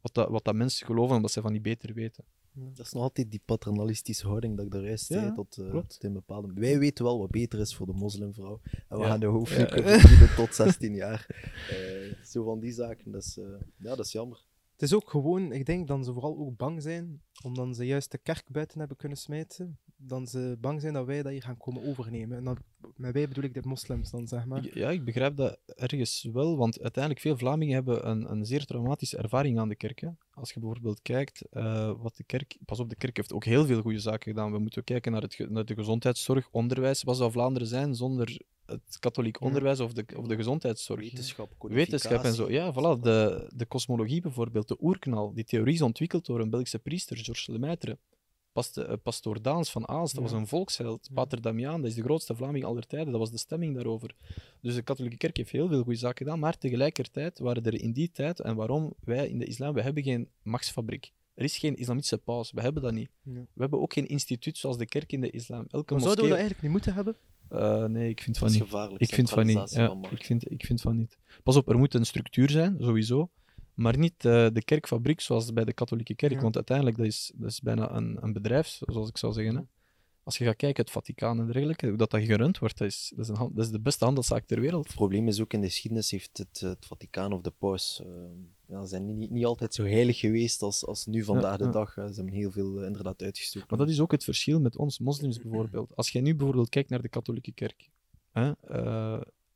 [0.00, 2.24] wat, dat, wat dat mensen geloven omdat ze van niet beter weten.
[2.56, 6.04] Dat is nog altijd die paternalistische houding dat ik daar juist zei, tot, eh, tot
[6.04, 6.52] in bepaalde...
[6.54, 8.60] Wij weten wel wat beter is voor de moslimvrouw.
[8.88, 9.98] En we gaan de hoofddoeken Ja.
[9.98, 11.26] verbieden tot 16 jaar.
[11.70, 13.10] Eh, zo van die zaken.
[13.12, 13.44] Dat is, eh,
[13.76, 14.46] ja, dat is jammer.
[14.72, 18.10] Het is ook gewoon, ik denk dat ze vooral ook bang zijn, omdat ze juist
[18.10, 21.56] de kerk buiten hebben kunnen smijten, dan ze bang zijn dat wij dat hier gaan
[21.56, 22.36] komen overnemen.
[22.36, 22.58] En dan,
[22.96, 24.78] met wij bedoel ik de moslims dan, zeg maar.
[24.78, 29.16] Ja, ik begrijp dat ergens wel, want uiteindelijk veel Vlamingen hebben een, een zeer traumatische
[29.16, 30.00] ervaring aan de kerk.
[30.00, 30.08] Hè.
[30.30, 32.56] Als je bijvoorbeeld kijkt eh, wat de kerk...
[32.64, 34.52] Pas op, de kerk heeft ook heel veel goede zaken gedaan.
[34.52, 37.02] We moeten kijken naar, het, naar de gezondheidszorg, onderwijs.
[37.02, 39.46] Wat zou Vlaanderen zijn zonder het katholiek Ja.
[39.46, 41.00] onderwijs of de, of de gezondheidszorg?
[41.00, 42.50] Wetenschap, Wetenschap en zo.
[42.50, 43.00] Ja, voilà.
[43.00, 45.34] De, de kosmologie bijvoorbeeld, de oerknal.
[45.34, 47.98] Die theorie is ontwikkeld door een Belgische priester, Georges Lemaitre.
[48.54, 50.30] Past, eh, pastoor Daans van Aalst, dat Ja.
[50.30, 51.08] was een volksheld.
[51.14, 53.10] Pater Damiaan, dat is de grootste Vlaming aller tijden.
[53.10, 54.14] Dat was de stemming daarover.
[54.60, 57.92] Dus de katholieke kerk heeft heel veel goede zaken gedaan, maar tegelijkertijd waren er in
[57.92, 61.12] die tijd, en waarom wij in de islam, we hebben geen machtsfabriek.
[61.34, 63.10] Er is geen islamitische paus, we hebben dat niet.
[63.22, 63.32] Ja.
[63.32, 65.64] We hebben ook geen instituut zoals de kerk in de islam.
[65.70, 66.38] Elke Maar zouden we dat moskee...
[66.38, 67.16] eigenlijk niet moeten hebben?
[67.48, 68.70] Eh, nee, ik vind van Dat is niet.
[68.70, 69.02] gevaarlijk.
[69.02, 69.70] Ik vind van niet.
[69.70, 71.18] Ja, ik, vind, ik vind van niet.
[71.42, 73.30] Pas op, er moet een structuur zijn, sowieso.
[73.74, 76.32] Maar niet eh, de kerkfabriek zoals bij de katholieke kerk.
[76.32, 76.40] Ja.
[76.40, 79.56] Want uiteindelijk dat is dat is bijna een, een bedrijf, zoals ik zou zeggen.
[79.56, 79.62] Hè.
[80.22, 83.12] Als je gaat kijken, het Vaticaan en dergelijke, hoe dat, dat gerund wordt, dat is,
[83.16, 84.86] dat, is een, dat is de beste handelszaak ter wereld.
[84.86, 88.02] Het probleem is ook in de geschiedenis heeft het, eh, het Vaticaan of de paus
[88.02, 88.06] eh,
[88.66, 91.92] ja, zijn niet, niet altijd zo heilig geweest als, als nu vandaag de dag.
[91.92, 93.68] Ze hebben heel veel inderdaad uitgestoken.
[93.70, 95.96] Maar dat is ook het verschil met ons moslims bijvoorbeeld.
[95.96, 97.90] Als jij nu bijvoorbeeld kijkt naar de katholieke kerk,
[98.32, 98.52] hè,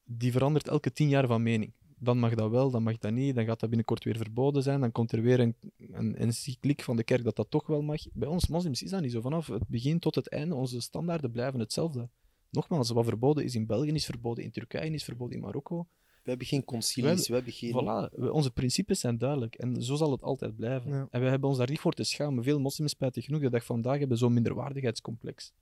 [0.04, 1.72] die verandert elke tien jaar van mening.
[1.98, 4.80] Dan mag dat wel, dan mag dat niet, dan gaat dat binnenkort weer verboden zijn,
[4.80, 5.54] dan komt er weer een,
[5.92, 8.00] een encycliek van de kerk dat dat toch wel mag.
[8.12, 9.20] Bij ons moslims is dat niet zo.
[9.20, 12.08] Vanaf het begin tot het einde, onze standaarden blijven hetzelfde.
[12.50, 15.86] Nogmaals, wat verboden is in België, is verboden in Turkije, is verboden in Marokko.
[16.22, 17.72] We hebben geen concilies, We we hebben geen...
[17.72, 20.90] Voilà, we- onze principes zijn duidelijk en zo zal het altijd blijven.
[20.90, 21.08] Ja.
[21.10, 22.44] En wij hebben ons daar niet voor te schamen.
[22.44, 25.52] Veel moslims, spijtig genoeg, de dag van vandaag hebben zo'n minderwaardigheidscomplex.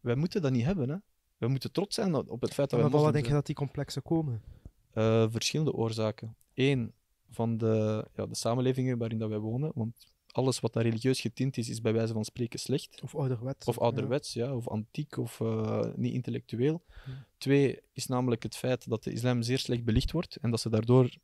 [0.00, 0.88] Wij moeten dat niet hebben.
[0.88, 0.96] Hè.
[1.36, 3.46] We moeten trots zijn op het feit dat Maar van wat moslims denk je dat
[3.46, 4.42] die complexen komen?
[4.94, 6.36] Eh, verschillende oorzaken.
[6.54, 6.92] Eén,
[7.30, 9.72] van de, ja, de samenlevingen waarin dat wij wonen.
[9.74, 13.00] Want alles wat daar religieus getint is, is bij wijze van spreken slecht.
[13.02, 13.66] Of ouderwets?
[13.66, 16.84] Of ouderwets, ja, of antiek, of eh, niet intellectueel.
[17.38, 20.70] Twee is namelijk het feit dat de islam zeer slecht belicht wordt en dat ze
[20.70, 21.16] daardoor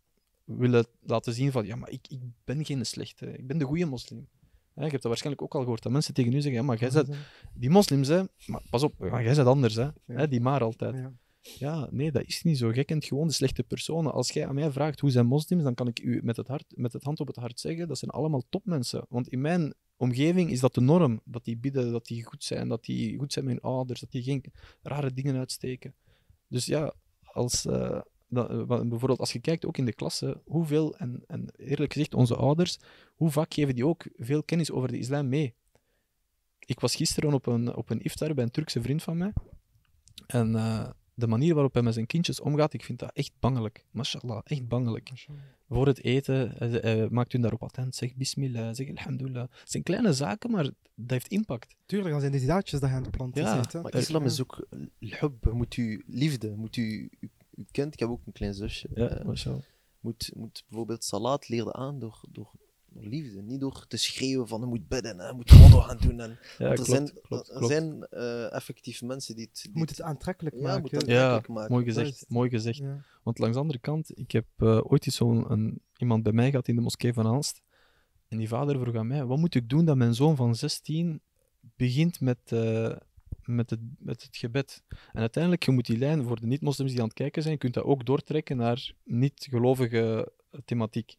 [0.44, 3.84] willen laten zien van, ja, maar ik, ik ben geen slechte, ik ben de goede
[3.84, 4.28] moslim.
[4.74, 6.78] Hè, je hebt dat waarschijnlijk ook al gehoord, dat mensen tegen u zeggen, ja, maar
[6.78, 7.08] jij bent,
[7.54, 10.94] die moslims, hè, maar pas op, jij bent anders, hè, hè, die maar altijd.
[10.94, 11.12] Ja.
[11.40, 12.70] Ja, nee, dat is niet zo.
[12.84, 14.12] Kent gewoon de slechte personen.
[14.12, 16.72] Als jij aan mij vraagt hoe zijn moslims, dan kan ik u met het, hart,
[16.76, 19.06] met het hand op het hart zeggen, dat zijn allemaal topmensen.
[19.08, 21.20] Want in mijn omgeving is dat de norm.
[21.24, 24.10] Dat die bidden, dat die goed zijn, dat die goed zijn met hun ouders, dat
[24.10, 24.44] die geen
[24.82, 25.94] rare dingen uitsteken.
[26.48, 30.96] Dus ja, als, eh, dat, eh, bijvoorbeeld als je kijkt ook in de klasse, hoeveel,
[30.96, 32.78] en, en eerlijk gezegd, onze ouders,
[33.14, 35.54] hoe vaak geven die ook veel kennis over de islam mee?
[36.58, 39.32] Ik was gisteren op een, op een iftar bij een Turkse vriend van mij.
[40.26, 40.90] En eh,
[41.20, 43.84] de manier waarop hij met zijn kindjes omgaat, ik vind dat echt bangelijk.
[43.90, 45.26] Mashallah, echt bangelijk.
[45.68, 47.94] Voor het eten eh, eh, maakt u daarop attent.
[47.94, 49.46] Zeg bismillah, zeg alhamdulillah.
[49.60, 51.76] Het zijn kleine zaken, maar dat heeft impact.
[51.86, 53.54] Tuurlijk, dan zijn die zaadjes dat je aan het planten Ja.
[53.72, 54.66] Maar Eh, islam is ook
[54.98, 58.88] lhub, moet u liefde, moet u, u, u kind, ik heb ook een klein zusje,
[58.94, 59.60] Ja, eh, mashallah.
[60.00, 62.50] moet, moet bijvoorbeeld salaat leren aan door, door,
[62.92, 65.96] door liefde, niet door te schreeuwen van je moet bidden, hè, je moet roddel gaan
[66.00, 66.20] doen.
[66.20, 67.72] En, Ja, want er klopt, zijn, klopt, er klopt.
[67.72, 69.62] zijn eh, effectief mensen die het...
[69.62, 70.80] die moet het aantrekkelijk Ja, maken.
[70.80, 71.72] moet het Ja, aantrekkelijk maken.
[71.72, 72.24] mooi gezegd.
[72.28, 72.78] Mooi gezegd.
[72.78, 73.04] Ja.
[73.22, 76.50] Want langs de andere kant, ik heb eh, ooit eens zo'n een- iemand bij mij
[76.50, 77.62] gehad in de moskee van Aalst.
[78.28, 81.20] En die vader vroeg aan mij, wat moet ik doen dat mijn zoon van 16
[81.76, 82.96] begint met, eh,
[83.44, 84.82] met, het, met het gebed?
[85.12, 87.60] En uiteindelijk, je moet die lijn, voor de niet-moslims die aan het kijken zijn, je
[87.60, 90.32] kunt dat ook doortrekken naar niet-gelovige
[90.64, 91.16] thematiek.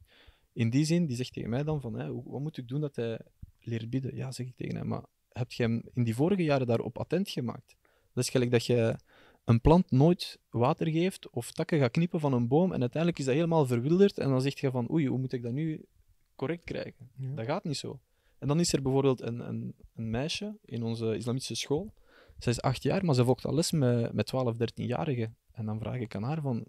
[0.54, 2.96] In die zin, die zegt tegen mij dan van, hè, wat moet ik doen dat
[2.96, 3.20] hij
[3.60, 4.16] leert bidden?
[4.16, 7.30] Ja, zeg ik tegen hem, maar heb je hem in die vorige jaren daarop attent
[7.30, 7.76] gemaakt?
[8.14, 8.96] Dat is gelijk dat je
[9.44, 13.26] een plant nooit water geeft of takken gaat knippen van een boom en uiteindelijk is
[13.26, 15.86] dat helemaal verwilderd en dan zeg je van oei, hoe moet ik dat nu
[16.36, 17.10] correct krijgen?
[17.18, 17.36] Ja.
[17.36, 18.00] Dat gaat niet zo.
[18.38, 21.94] En dan is er bijvoorbeeld een, een, een meisje in onze islamitische school.
[22.38, 25.36] Zij is acht jaar, maar ze volgt al les met, met 12, 13-jarigen.
[25.52, 26.66] En dan vraag ik aan haar van,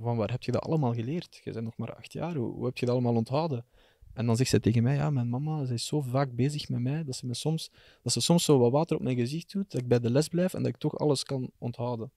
[0.00, 1.40] van waar heb je dat allemaal geleerd?
[1.44, 3.64] Je bent nog maar acht jaar, hoe, hoe heb je dat allemaal onthouden?
[4.12, 7.04] En dan zegt zij tegen mij, ja, mijn mama is zo vaak bezig met mij,
[7.04, 7.70] dat ze, me soms,
[8.02, 10.28] dat ze soms zo wat water op mijn gezicht doet, dat ik bij de les
[10.28, 12.10] blijf en dat ik toch alles kan onthouden.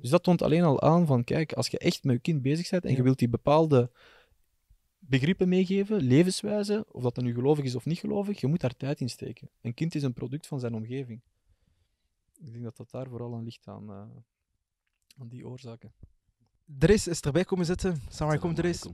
[0.00, 2.70] Dus dat toont alleen al aan van, kijk, als je echt met je kind bezig
[2.70, 3.90] bent en je wilt die bepaalde
[4.98, 8.76] begrippen meegeven, levenswijze, of dat dan nu gelovig is of niet gelovig, je moet daar
[8.76, 9.50] tijd in steken.
[9.60, 11.20] Een kind is een product van zijn omgeving.
[12.44, 14.06] Ik denk dat dat daar vooral aan ligt, aan, eh,
[15.18, 15.92] aan die oorzaken.
[16.78, 18.00] Dres is erbij komen zitten.
[18.08, 18.86] Salam alaikum, Dres.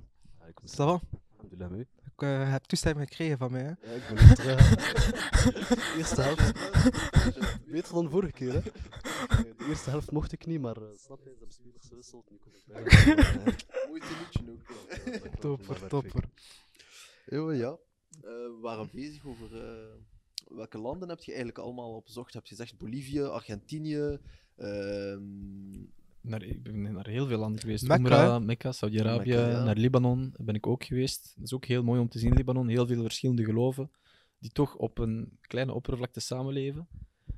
[0.65, 1.01] Ça va?
[1.37, 1.81] Alhamdulillah.
[1.81, 3.63] Ik eh, heb toestemming gekregen van mij.
[3.63, 3.69] Hè?
[3.69, 5.97] Ja, ik ben terug.
[5.99, 6.53] eerste helft.
[7.67, 8.61] Beter dan de vorige keer, hè?
[8.61, 12.31] De eerste helft mocht ik niet, maar uh, snap je, ze hebben spelers gewisseld.
[12.31, 12.83] Nu kom ik bij.
[13.89, 15.41] Mooi minuutje ook.
[15.41, 16.25] Topper, topper.
[17.27, 17.79] Ja, ja.
[18.11, 19.95] Eh, we waren bezig over eh,
[20.49, 22.35] welke landen heb je eigenlijk allemaal opgezocht.
[22.35, 24.19] Heb je gezegd Bolivie, Argentinië,
[24.57, 25.85] ehm,
[26.21, 27.87] Naar, ik ben naar heel veel landen geweest.
[27.89, 29.63] Mekka, Mekka, Saudi-Arabië, ja.
[29.65, 31.33] naar Libanon ben ik ook geweest.
[31.37, 32.69] Dat is ook heel mooi om te zien, Libanon.
[32.69, 33.91] Heel veel verschillende geloven,
[34.39, 36.89] die toch op een kleine oppervlakte samenleven.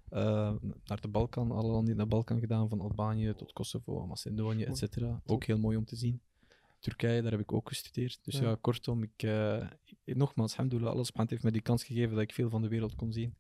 [0.08, 0.52] Eh,
[0.84, 4.96] naar de Balkan, alle landen in de Balkan gedaan, van Albanië tot Kosovo, Macedonië, etc.
[5.26, 6.20] Ook heel mooi om te zien.
[6.78, 8.18] Turkije, daar heb ik ook gestudeerd.
[8.22, 8.48] Dus Ja.
[8.48, 9.22] ja, kortom, ik,
[10.04, 13.12] ik- nogmaals, alhamdulillah, heeft mij die kans gegeven dat ik veel van de wereld kon
[13.12, 13.34] zien.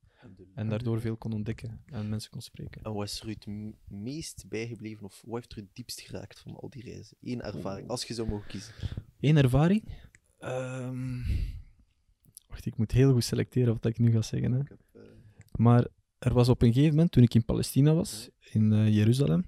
[0.54, 2.82] En daardoor veel kon ontdekken en mensen kon spreken.
[2.82, 3.46] En wat is er u het
[3.88, 7.16] meest bijgebleven of wat heeft er u het diepst geraakt van al die reizen?
[7.22, 8.74] Eén ervaring, als je zou mogen kiezen.
[9.20, 9.84] Eén ervaring.
[10.38, 11.18] Ehm,
[12.48, 14.52] wacht, ik moet heel goed selecteren wat ik nu ga zeggen.
[14.52, 14.58] Hè.
[14.58, 15.02] Heb, eh,
[15.52, 15.86] Maar
[16.18, 19.44] er was op een gegeven moment, toen ik in Palestina was, in eh, Jeruzalem,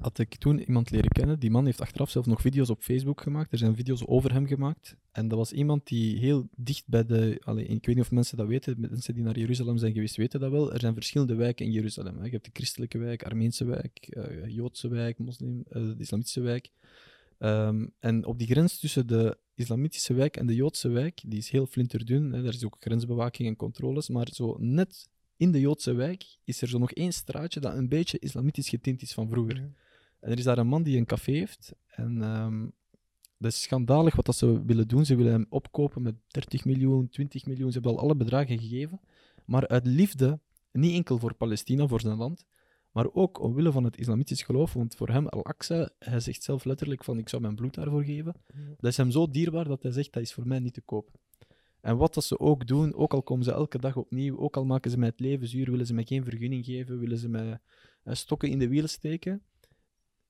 [0.00, 1.38] had ik toen iemand leren kennen.
[1.38, 3.52] Die man heeft achteraf zelf nog video's op Facebook gemaakt.
[3.52, 4.96] Er zijn video's over hem gemaakt.
[5.12, 7.40] En dat was iemand die heel dicht bij de...
[7.56, 10.50] Ik weet niet of mensen dat weten, mensen die naar Jeruzalem zijn geweest weten dat
[10.50, 10.72] wel.
[10.72, 12.16] Er zijn verschillende wijken in Jeruzalem.
[12.16, 12.24] Hè.
[12.24, 16.70] Je hebt de christelijke wijk, Armeense wijk, eh, Joodse wijk, moslim, eh, de islamitische wijk.
[17.38, 21.50] Ehm, en op die grens tussen de islamitische wijk en de Joodse wijk, die is
[21.50, 25.92] heel flinterdun, hè, daar is ook grensbewaking en controles, maar zo net in de Joodse
[25.92, 29.56] wijk is er zo nog één straatje dat een beetje islamitisch getint is van vroeger.
[29.56, 29.68] Ja.
[30.20, 31.74] En er is daar een man die een café heeft.
[31.86, 32.66] En ehm,
[33.38, 35.04] dat is schandalig wat dat ze willen doen.
[35.04, 37.72] Ze willen hem opkopen met 30 miljoen, 20 miljoen.
[37.72, 39.00] Ze hebben al alle bedragen gegeven.
[39.44, 40.40] Maar uit liefde,
[40.72, 42.46] niet enkel voor Palestina, voor zijn land,
[42.90, 44.72] maar ook omwille van het islamitisch geloof.
[44.72, 48.34] Want voor hem, Al-Aqsa, hij zegt zelf letterlijk van ik zou mijn bloed daarvoor geven.
[48.76, 51.10] Dat is hem zo dierbaar dat hij zegt dat is voor mij niet te koop.
[51.86, 54.64] En wat dat ze ook doen, ook al komen ze elke dag opnieuw, ook al
[54.64, 57.60] maken ze mij het leven zuur, willen ze mij geen vergunning geven, willen ze mij
[58.02, 59.42] eh, stokken in de wielen steken,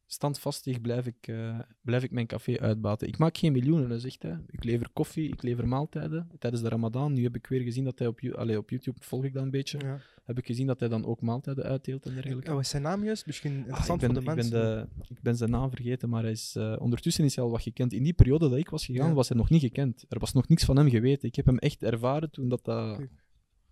[0.07, 3.09] standvastig blijf ik, eh, blijf ik mijn café uitbaten.
[3.09, 4.39] Ik maak geen miljoenen, hè, zegt hij.
[4.51, 6.29] Ik lever koffie, ik lever maaltijden.
[6.39, 8.21] Tijdens de ramadan, nu heb ik weer gezien dat hij op,
[8.59, 9.99] op YouTube, volg ik dat een beetje, Ja.
[10.25, 12.53] heb ik gezien dat hij dan ook maaltijden uitdeelt en dergelijke.
[12.53, 13.27] Wat is zijn naam juist?
[13.27, 14.89] Misschien Ah, interessant ik, ben, voor de ik, ben mensen.
[14.99, 17.63] de, ik ben zijn naam vergeten, maar hij is, eh, ondertussen is hij al wat
[17.63, 17.93] gekend.
[17.93, 19.15] In die periode dat ik was gegaan, Ja.
[19.15, 20.05] was hij nog niet gekend.
[20.09, 21.29] Er was nog niks van hem geweten.
[21.29, 22.65] Ik heb hem echt ervaren toen dat...
[22.65, 23.01] dat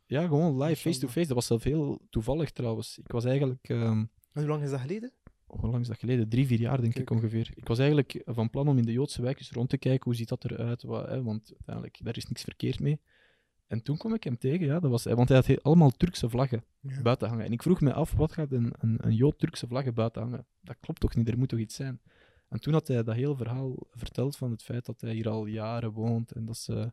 [0.06, 1.26] ja, gewoon live, face-to-face.
[1.26, 2.98] Dat was zelf heel toevallig trouwens.
[2.98, 3.68] Ik was eigenlijk...
[3.68, 5.12] ehm, En hoe lang is dat geleden?
[5.60, 6.28] Hoe lang is dat geleden?
[6.28, 7.50] Drie, vier jaar, denk ik ongeveer.
[7.54, 10.04] Ik was eigenlijk van plan om in de Joodse wijkjes rond te kijken.
[10.04, 10.82] Hoe ziet dat eruit?
[10.82, 13.00] Wat, hè, want uiteindelijk, daar is niks verkeerd mee.
[13.66, 16.64] En toen kwam ik hem tegen, ja, dat was, want hij had allemaal Turkse vlaggen
[16.80, 17.02] Ja.
[17.02, 17.44] buiten hangen.
[17.44, 20.46] En ik vroeg me af, wat gaat een, een, een Jood Turkse vlaggen buiten hangen?
[20.60, 22.00] Dat klopt toch niet, er moet toch iets zijn?
[22.48, 25.46] En toen had hij dat hele verhaal verteld van het feit dat hij hier al
[25.46, 26.92] jaren woont en dat ze...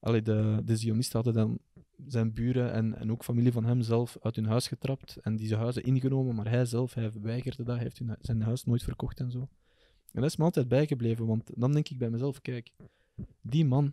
[0.00, 1.58] Allee, de, de Zionisten hadden dan
[2.06, 5.46] zijn buren en, en ook familie van hem zelf uit hun huis getrapt en die
[5.46, 8.82] zijn huizen ingenomen, maar hij zelf, hij weigerde dat, hij heeft hun, zijn huis nooit
[8.82, 9.48] verkocht en zo.
[10.12, 12.72] En dat is me altijd bijgebleven, want dan denk ik bij mezelf, kijk,
[13.40, 13.92] die man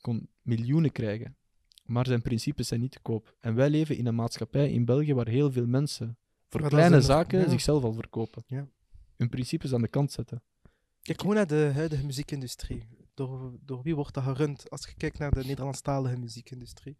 [0.00, 1.36] kon miljoenen krijgen,
[1.84, 3.36] maar zijn principes zijn niet te koop.
[3.40, 7.00] En wij leven in een maatschappij in België waar heel veel mensen voor Maar kleine
[7.00, 7.48] zaken ja.
[7.48, 8.42] zichzelf al verkopen.
[8.46, 8.68] Ja.
[9.16, 10.42] Hun principes aan de kant zetten.
[11.02, 12.88] Kijk gewoon naar de huidige muziekindustrie.
[13.14, 14.70] Door, door wie wordt dat gerund?
[14.70, 16.98] Als je kijkt naar de Nederlandstalige muziekindustrie,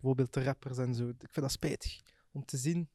[0.00, 1.08] bijvoorbeeld de rappers en zo.
[1.08, 2.00] Ik vind dat spijtig
[2.32, 2.88] om te zien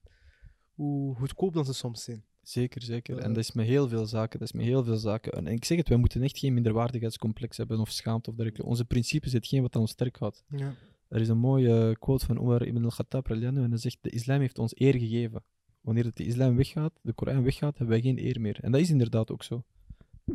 [0.73, 2.23] hoe goedkoop dan ze soms zijn.
[2.41, 3.17] Zeker, zeker.
[3.17, 3.23] Eh.
[3.23, 4.39] En dat is met heel veel zaken.
[4.39, 5.31] Dat is met heel veel zaken.
[5.31, 8.67] En ik zeg het, wij moeten echt geen minderwaardigheidscomplex hebben of schaamte of dergelijke.
[8.69, 10.43] Onze principes zijn hetgeen wat ons sterk houdt.
[10.47, 10.75] Ja.
[11.07, 14.39] Er is een mooie eh, quote van Omar ibn al-Khattab en hij zegt, de islam
[14.39, 15.43] heeft ons eer gegeven.
[15.81, 18.59] Wanneer het de islam weggaat, de Koran weggaat, hebben wij geen eer meer.
[18.61, 19.63] En dat is inderdaad ook zo.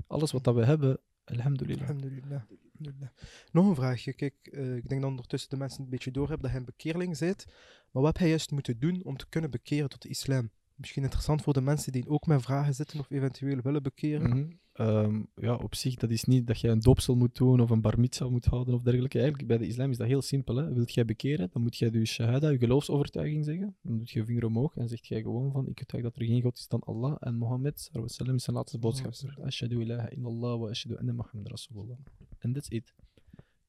[0.07, 1.81] Alles wat dat we hebben, alhamdulillah.
[1.81, 2.42] Alhamdulillah.
[2.78, 3.14] Alhamdulillah.
[3.52, 4.12] Nog een vraagje.
[4.12, 6.66] Kijk, eh, ik denk dat ondertussen de mensen een beetje door hebben dat hij een
[6.66, 7.44] bekeerling bent.
[7.90, 10.50] Maar wat heb hij juist moeten doen om te kunnen bekeren tot de islam?
[10.74, 14.28] Misschien interessant voor de mensen die ook met vragen zitten of eventueel willen bekeren.
[14.28, 14.50] Mhm.
[14.78, 17.80] Ehm, ja, op zich, dat is niet dat je een doopsel moet doen of een
[17.80, 19.18] bar mitzvah moet houden of dergelijke.
[19.18, 20.56] Eigenlijk, bij de islam is dat heel simpel.
[20.56, 20.72] Hè.
[20.72, 23.76] Wilt jij bekeren, dan moet jij je shahada, je geloofsovertuiging zeggen.
[23.82, 26.42] Dan doet je vinger omhoog en zegt jij gewoon van, ik getuig dat er geen
[26.42, 29.14] God is dan Allah en Mohammed sallallahu alaihi wasallam, is zijn laatste boodschap.
[29.44, 31.98] Ashadu ilaha illallah wa ashadu anna Muhammad rasulullah.
[32.38, 32.94] En that's it.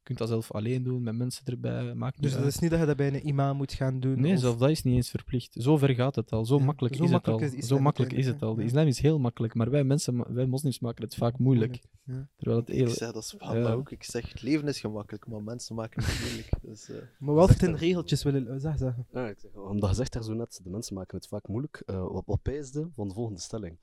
[0.10, 2.54] Je kunt dat zelf alleen doen, met mensen erbij, maakt Dus dat uit.
[2.54, 4.22] is niet dat je dat bij een imam moet gaan doen.
[4.22, 5.56] Nee, of- zelfs dat is niet eens verplicht.
[5.60, 6.46] Zo ver gaat het al.
[6.46, 7.60] Zo Ja, makkelijk zo is makkelijk het is al.
[7.62, 8.56] de zo islam makkelijk is het al.
[8.56, 11.80] De islam is heel makkelijk, maar wij, mensen, wij moslims maken het vaak moeilijk.
[12.04, 12.28] Ja.
[12.38, 12.88] Terwijl het Ik heel...
[12.90, 13.72] zeg dat is Ja.
[13.72, 13.92] ook.
[13.92, 16.50] Ik zeg, het leven is gemakkelijk, maar mensen maken het moeilijk.
[16.70, 19.06] Dus, eh, Maar wel Zegt regeltjes willen zeg, zeggen.
[19.14, 21.84] Ja, ik zeg, omdat je zegt daar zo net, de mensen maken het vaak moeilijk.
[21.86, 23.78] eh, wat, wat pijsde van de volgende stelling.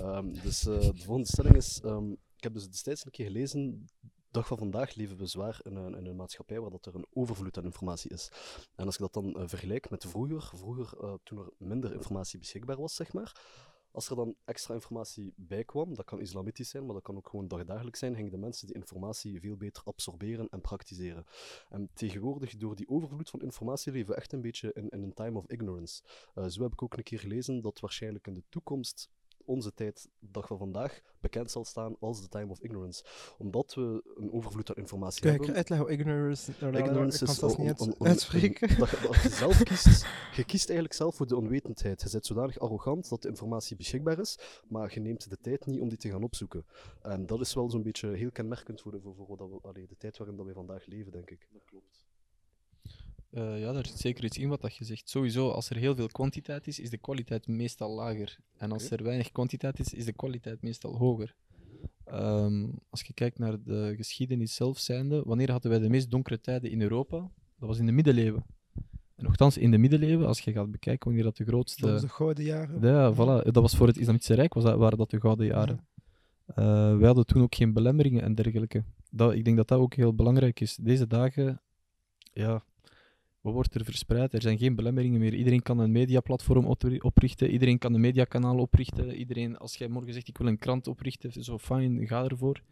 [0.00, 3.88] Ehm, dus eh, de volgende stelling is, ehm, ik heb dus destijds een keer gelezen,
[4.30, 7.06] dag van vandaag leven we zwaar in een, in een maatschappij waar dat er een
[7.12, 8.30] overvloed aan informatie is.
[8.74, 12.38] En als ik dat dan eh, vergelijk met vroeger, vroeger eh, toen er minder informatie
[12.38, 13.40] beschikbaar was, zeg maar,
[13.90, 17.28] als er dan extra informatie bij kwam, dat kan islamitisch zijn, maar dat kan ook
[17.28, 21.24] gewoon dagdagelijks zijn, gingen de mensen die informatie veel beter absorberen en praktiseren.
[21.68, 25.14] En tegenwoordig, door die overvloed van informatie, leven we echt een beetje in, in een
[25.14, 26.02] time of ignorance.
[26.34, 29.10] Eh, zo heb ik ook een keer gelezen dat waarschijnlijk in de toekomst
[29.48, 33.04] onze tijd, dag van vandaag, bekend zal staan als de time of ignorance.
[33.38, 35.54] Omdat we een overvloed aan informatie Kijk, hebben.
[35.56, 36.50] uitleggen hoe ignorance...
[36.52, 38.78] Ignorance is om- niet uit- om- om- uitspreken.
[38.78, 40.06] dat, je- dat je zelf kiest,
[40.36, 42.02] je kiest eigenlijk zelf voor de onwetendheid.
[42.02, 45.80] Je bent zodanig arrogant dat de informatie beschikbaar is, maar je neemt de tijd niet
[45.80, 46.66] om die te gaan opzoeken.
[47.02, 49.86] En dat is wel zo'n beetje heel kenmerkend voor, de, voor, voor wat we, allee,
[49.86, 51.48] de tijd waarin dat wij vandaag leven, denk ik.
[51.52, 51.97] Dat klopt.
[53.30, 55.10] Eh, ja, daar zit zeker iets in wat dat je zegt.
[55.10, 58.38] Sowieso, als er heel veel kwantiteit is, is de kwaliteit meestal lager.
[58.56, 61.34] En als er weinig kwantiteit is, is de kwaliteit meestal hoger.
[62.04, 66.40] Ehm, als je kijkt naar de geschiedenis zelf zijnde, wanneer hadden wij de meest donkere
[66.40, 67.30] tijden in Europa?
[67.58, 68.44] Dat was in de middeleeuwen.
[69.14, 71.80] En nogthans, in de middeleeuwen, als je gaat bekijken wanneer dat de grootste...
[71.82, 72.80] Dat was de gouden jaren.
[72.80, 73.44] Ja, voilà.
[73.50, 75.86] Dat was voor het Islamitische Rijk, was dat, waren dat de gouden jaren.
[76.46, 78.84] Eh, wij hadden toen ook geen belemmeringen en dergelijke.
[79.10, 80.76] Dat, ik denk dat dat ook heel belangrijk is.
[80.76, 81.60] Deze dagen,
[82.32, 82.62] ja,
[83.40, 84.32] wat wordt er verspreid?
[84.32, 85.34] Er zijn geen belemmeringen meer.
[85.34, 89.14] Iedereen kan een mediaplatform opri- oprichten, iedereen kan een mediakanaal oprichten.
[89.14, 92.62] Iedereen, als jij morgen zegt ik wil een krant oprichten, zo fijn, ga ervoor.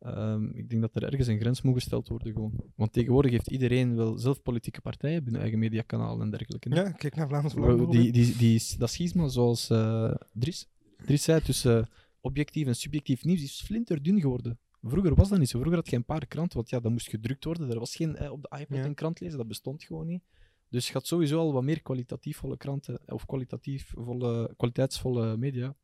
[0.00, 2.52] Ehm, ik denk dat er ergens een grens moet gesteld worden gewoon.
[2.74, 6.74] Want tegenwoordig heeft iedereen wel zelf politieke partijen, hun eigen mediakanaal en dergelijke.
[6.74, 7.90] Ja, kijk naar Vlaams Belang.
[7.90, 10.68] Die, die, die, dat schisma, zoals eh Dries,
[11.04, 11.88] Dries zei, tussen
[12.20, 14.58] objectief en subjectief nieuws is flinterdun geworden.
[14.82, 15.58] Vroeger was dat niet zo.
[15.58, 17.70] Vroeger had je een paar kranten, want ja, dat moest gedrukt worden.
[17.70, 18.84] Er was geen eh, op de iPad Ja.
[18.84, 20.22] een krant lezen, dat bestond gewoon niet.
[20.68, 25.74] Dus je had sowieso al wat meer kwalitatiefvolle kranten, of kwalitatiefvolle, kwaliteitsvolle media.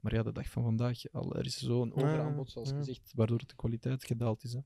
[0.00, 3.54] Maar ja, de dag van vandaag, al, er is zo'n overaanbod, zoals gezegd, waardoor de
[3.56, 4.52] kwaliteit gedaald is.
[4.52, 4.60] Hè.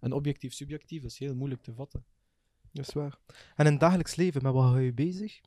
[0.00, 2.04] En objectief-subjectief, dat is heel moeilijk te vatten.
[2.72, 3.18] Dat is waar.
[3.56, 5.40] En in het dagelijks leven, met wat hou je bezig?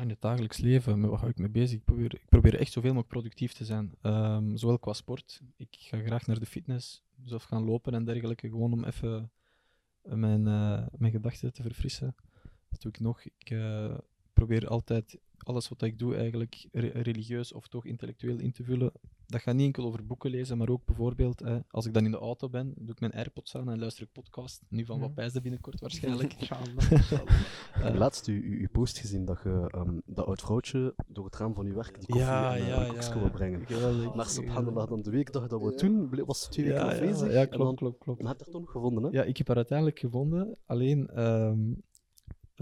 [0.00, 1.78] In het dagelijks leven, met wat hou ik mee bezig?
[1.78, 3.94] Ik probeer, ik probeer echt zoveel mogelijk productief te zijn.
[4.00, 5.40] Ehm, zowel qua sport.
[5.56, 8.48] Ik ga graag naar de fitness, zelf gaan lopen en dergelijke.
[8.48, 9.30] Gewoon om even
[10.02, 12.14] eh, mijn, eh, mijn gedachten te verfrissen.
[12.68, 13.22] Wat doe ik nog?
[13.24, 13.98] Ik eh,
[14.32, 18.92] probeer altijd alles wat ik doe eigenlijk re- religieus of toch intellectueel in te vullen.
[19.32, 22.10] Dat gaat niet enkel over boeken lezen, maar ook bijvoorbeeld eh, als ik dan in
[22.10, 24.62] de auto ben, doe ik mijn AirPods aan en luister ik podcast.
[24.68, 26.32] Nu van wat pijsde binnenkort waarschijnlijk.
[26.42, 26.58] Ik heb
[27.82, 31.36] Eh, laatst uw, uw uw post gezien dat je ehm, dat oud vrouwtje door het
[31.36, 33.28] raam van uw werk die koffie ja, en, eh, ja, koekje ja.
[33.28, 33.66] brengen.
[33.66, 34.14] Geweldig.
[34.14, 37.48] Maar subhanallah, dan de week dat, dat we toen, was twee weken Ja, ja, en
[37.48, 38.20] klopt, dan, klopt, klopt.
[38.20, 39.10] en heb je toch nog gevonden, hè?
[39.10, 40.56] Ja, ik heb haar uiteindelijk gevonden.
[40.66, 41.72] Alleen, ehm,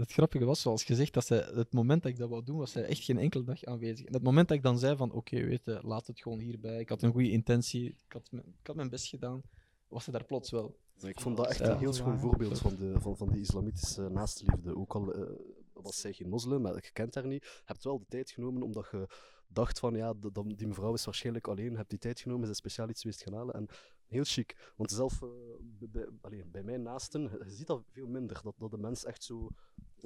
[0.01, 2.71] het grappige was, zoals gezegd, dat zij, het moment dat ik dat wou doen, was
[2.71, 4.05] zij echt geen enkele dag aanwezig.
[4.05, 6.79] En het moment dat ik dan zei van, oké, weet je, laat het gewoon hierbij.
[6.79, 9.41] Ik had een goede intentie, ik had, mijn- ik had mijn best gedaan.
[9.87, 10.77] Was ze daar plots wel.
[11.01, 14.75] Ik vond dat echt een heel schoon voorbeeld van, de, van, van die islamitische naastliefde.
[14.77, 15.29] Ook al eh,
[15.73, 17.43] was zij geen moslim, maar je kent haar niet.
[17.43, 19.07] Je hebt wel de tijd genomen omdat je
[19.47, 21.71] dacht van ja, de- die mevrouw is waarschijnlijk alleen.
[21.71, 23.53] Je hebt die tijd genomen, ze is speciaal iets geweest gaan halen.
[23.55, 23.67] En
[24.05, 24.73] heel chic.
[24.75, 25.27] Want zelf eh,
[25.61, 28.39] bij, bij, bij mijn naasten, je, je ziet dat veel minder.
[28.43, 29.49] Dat, dat de mens echt zo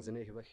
[0.03, 0.47] zijn eigen weg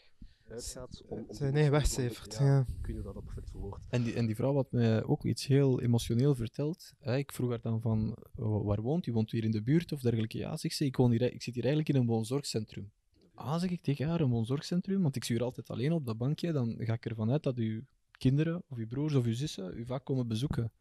[0.48, 1.02] uitgaat.
[1.08, 2.60] Om, om Zijn eigen weg cijfert, ja.
[2.60, 3.82] Ik weet niet hoe dat, dat perfect verwoord.
[3.88, 6.92] En die, en die vrouw had mij ook iets heel emotioneel verteld.
[6.98, 9.12] Hè, ik vroeg haar dan van, "Wa- waar woont u?
[9.12, 10.38] Woont u hier in de buurt of dergelijke?
[10.38, 12.90] Ja, zegt ze, ik, woon hier, ik zit hier eigenlijk in een woonzorgcentrum.
[13.34, 15.02] Ah, zeg ik tegen haar, een woonzorgcentrum?
[15.02, 16.52] Want ik zie u er altijd alleen op dat bankje.
[16.52, 19.84] Dan ga ik ervan uit dat uw kinderen, of uw broers of uw zussen, u
[19.86, 20.72] vaak komen bezoeken.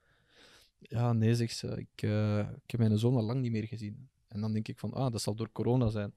[0.77, 1.67] Ja, nee, zegt ze.
[1.67, 4.09] Ik, eh, ik heb mijn zoon al lang niet meer gezien.
[4.27, 6.13] En dan denk ik van, ah, dat zal door corona zijn.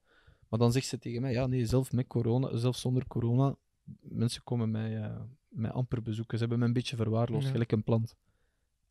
[0.55, 3.57] Maar dan zegt ze tegen mij, ja, nee, zelf met corona, zelf zonder corona,
[4.01, 6.35] mensen komen mij, eh, mij amper bezoeken.
[6.39, 7.51] Ze hebben me een beetje verwaarloosd, Ja.
[7.53, 8.17] gelijk een plant.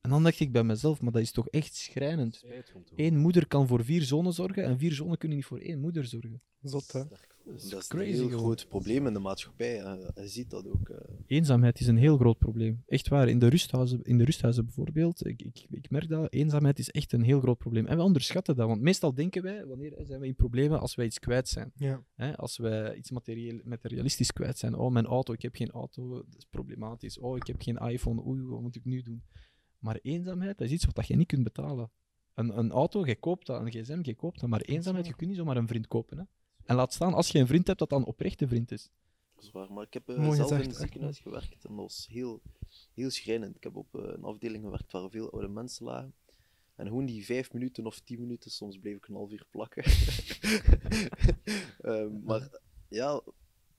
[0.04, 2.44] En dan dacht ik bij mezelf, maar dat is toch echt schrijnend.
[2.96, 6.06] Eén moeder kan voor vier zonen zorgen en vier zonen kunnen niet voor één moeder
[6.06, 6.42] zorgen.
[6.62, 7.04] Zot, hè?
[7.46, 8.40] Dat is Dat is crazy een heel gewoon.
[8.44, 9.74] groot probleem in de maatschappij.
[10.16, 10.90] Je ziet dat ook.
[10.90, 10.98] eh.
[11.28, 12.84] Eenzaamheid is een heel groot probleem.
[12.88, 13.30] Echt waar.
[13.30, 17.12] In de rusthuizen, in de rusthuizen bijvoorbeeld, ik, ik, ik merk dat, eenzaamheid is echt
[17.14, 17.86] een heel groot probleem.
[17.86, 21.06] En we onderschatten dat, want meestal denken wij, wanneer zijn wij in problemen als wij
[21.06, 21.72] iets kwijt zijn.
[21.76, 22.04] Ja.
[22.16, 24.76] Hè, als wij iets materieel, materialistisch kwijt zijn.
[24.76, 27.20] Oh, mijn auto, ik heb geen auto, dat is problematisch.
[27.20, 29.24] Oh, ik heb geen iPhone, oei, wat moet ik nu doen?
[29.84, 31.92] Maar eenzaamheid, dat is iets wat je niet kunt betalen.
[32.34, 34.50] Een, een auto, je koopt dat, een gsm, je koopt dat.
[34.50, 36.18] Maar eenzaamheid, je kunt niet zomaar een vriend kopen.
[36.18, 36.24] Hè?
[36.66, 38.90] En laat staan, als je een vriend hebt, dat dan oprechte vriend is.
[39.36, 39.74] Dat is waar.
[39.74, 42.42] Maar ik heb eh, Mooi zelf in het echt, ziekenhuis gewerkt en dat was heel,
[42.94, 43.56] heel schrijnend.
[43.56, 46.14] Ik heb op eh, een afdeling gewerkt waar veel oude mensen lagen.
[46.76, 49.84] En gewoon die vijf minuten of tien minuten, soms bleef ik een half uur plakken.
[51.82, 53.22] Ehm, maar ja,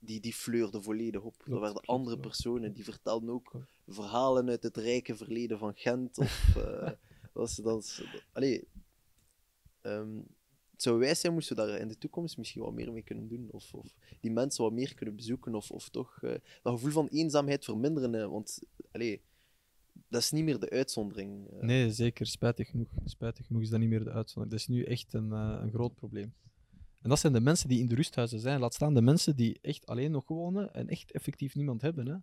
[0.05, 1.37] die, die fleurde volledig op.
[1.37, 3.51] er Klopt, werden andere personen die vertelden ook
[3.87, 6.17] verhalen uit het rijke verleden van Gent.
[6.17, 6.53] Of,
[7.33, 8.67] dat is, dat is, allee,
[9.81, 10.17] ehm,
[10.71, 13.27] het zou wijs zijn moesten we daar in de toekomst misschien wat meer mee kunnen
[13.27, 13.47] doen.
[13.51, 15.55] Of, of die mensen wat meer kunnen bezoeken.
[15.55, 18.13] Of, of toch eh, dat gevoel van eenzaamheid verminderen.
[18.13, 18.29] hè.
[18.29, 19.21] Want allee,
[20.07, 21.47] dat is niet meer de uitzondering.
[21.49, 21.61] eh.
[21.61, 22.25] Nee, zeker.
[22.25, 22.87] Spijtig genoeg.
[23.05, 24.51] Spijtig genoeg is dat niet meer de uitzondering.
[24.51, 26.33] Dat is nu echt een, een groot probleem.
[27.05, 28.59] En dat zijn de mensen die in de rusthuizen zijn.
[28.59, 32.07] Laat staan de mensen die echt alleen nog wonen en echt effectief niemand hebben.
[32.07, 32.15] Hè.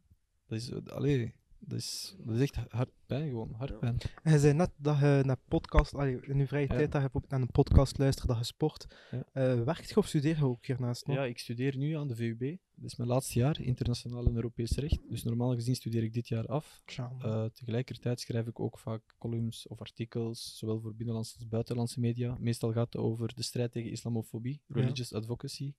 [0.47, 3.53] Dat, is, eh, allee, dat, is, dat is echt hartpijn gewoon.
[3.57, 3.97] Hartpijn.
[4.23, 6.75] En je zei net dat je naar podcast, allee, in je vrije Ja.
[6.75, 8.87] tijd dat je op- naar een podcast luistert, dat je sport.
[9.11, 9.25] Ja.
[9.33, 11.17] Eh, werkt je of studeer je ook hiernaast nog?
[11.17, 12.57] Ja, ik studeer nu aan de VUB.
[12.75, 15.01] Dat is mijn laatste jaar, internationaal en Europees recht.
[15.09, 16.83] Dus normaal gezien studeer ik dit jaar af.
[16.97, 22.37] Eh, tegelijkertijd schrijf ik ook vaak columns of artikels, zowel voor binnenlandse als buitenlandse media.
[22.41, 24.75] Meestal gaat het over de strijd tegen islamofobie, Ja.
[24.75, 25.75] religious advocacy.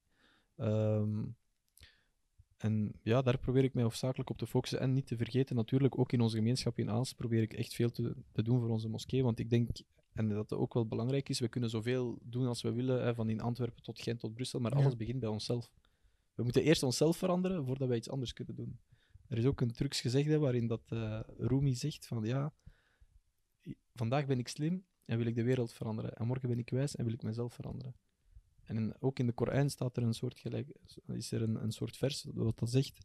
[0.57, 1.23] Ehm,
[2.63, 4.80] en ja, daar probeer ik mij hoofdzakelijk op te focussen.
[4.80, 7.91] En niet te vergeten, natuurlijk, ook in onze gemeenschap in Aals probeer ik echt veel
[7.91, 9.24] te, te doen voor onze moskee.
[9.24, 9.70] Want ik denk,
[10.14, 13.16] en dat dat ook wel belangrijk is, we kunnen zoveel doen als we willen, hè,
[13.16, 14.78] van in Antwerpen tot Gent tot Brussel, maar Ja.
[14.82, 15.72] alles begint bij onszelf.
[16.36, 18.80] We moeten eerst onszelf veranderen voordat wij iets anders kunnen doen.
[19.28, 22.53] Er is ook een trucs gezegde waarin dat eh Rumi zegt van ja,
[23.93, 26.14] vandaag ben ik slim en wil ik de wereld veranderen.
[26.16, 27.95] En morgen ben ik wijs en wil ik mezelf veranderen.
[28.66, 30.76] En in- ook in de Koran staat er een soort gelijk,
[31.07, 32.97] is er een, een soort vers wat dat zegt.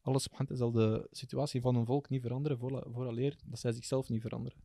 [0.00, 2.58] Allah subhanahu wa ta'ala zal de situatie van een volk niet veranderen
[2.92, 4.58] vooraleer dat zij zichzelf niet veranderen.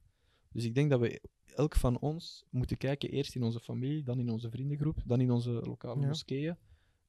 [0.51, 4.19] Dus ik denk dat we elk van ons moeten kijken, eerst in onze familie, dan
[4.19, 6.07] in onze vriendengroep, dan in onze lokale Ja.
[6.07, 6.57] moskeeën.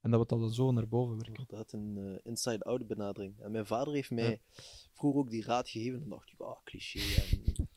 [0.01, 1.34] En dat we dat dan zo naar boven werken.
[1.34, 3.41] Inderdaad, een eh, inside-out benadering.
[3.41, 4.62] En mijn vader heeft mij Ja.
[4.93, 6.03] vroeger ook die raad gegeven.
[6.03, 7.20] En dacht ik, ah, cliché.
[7.22, 7.68] En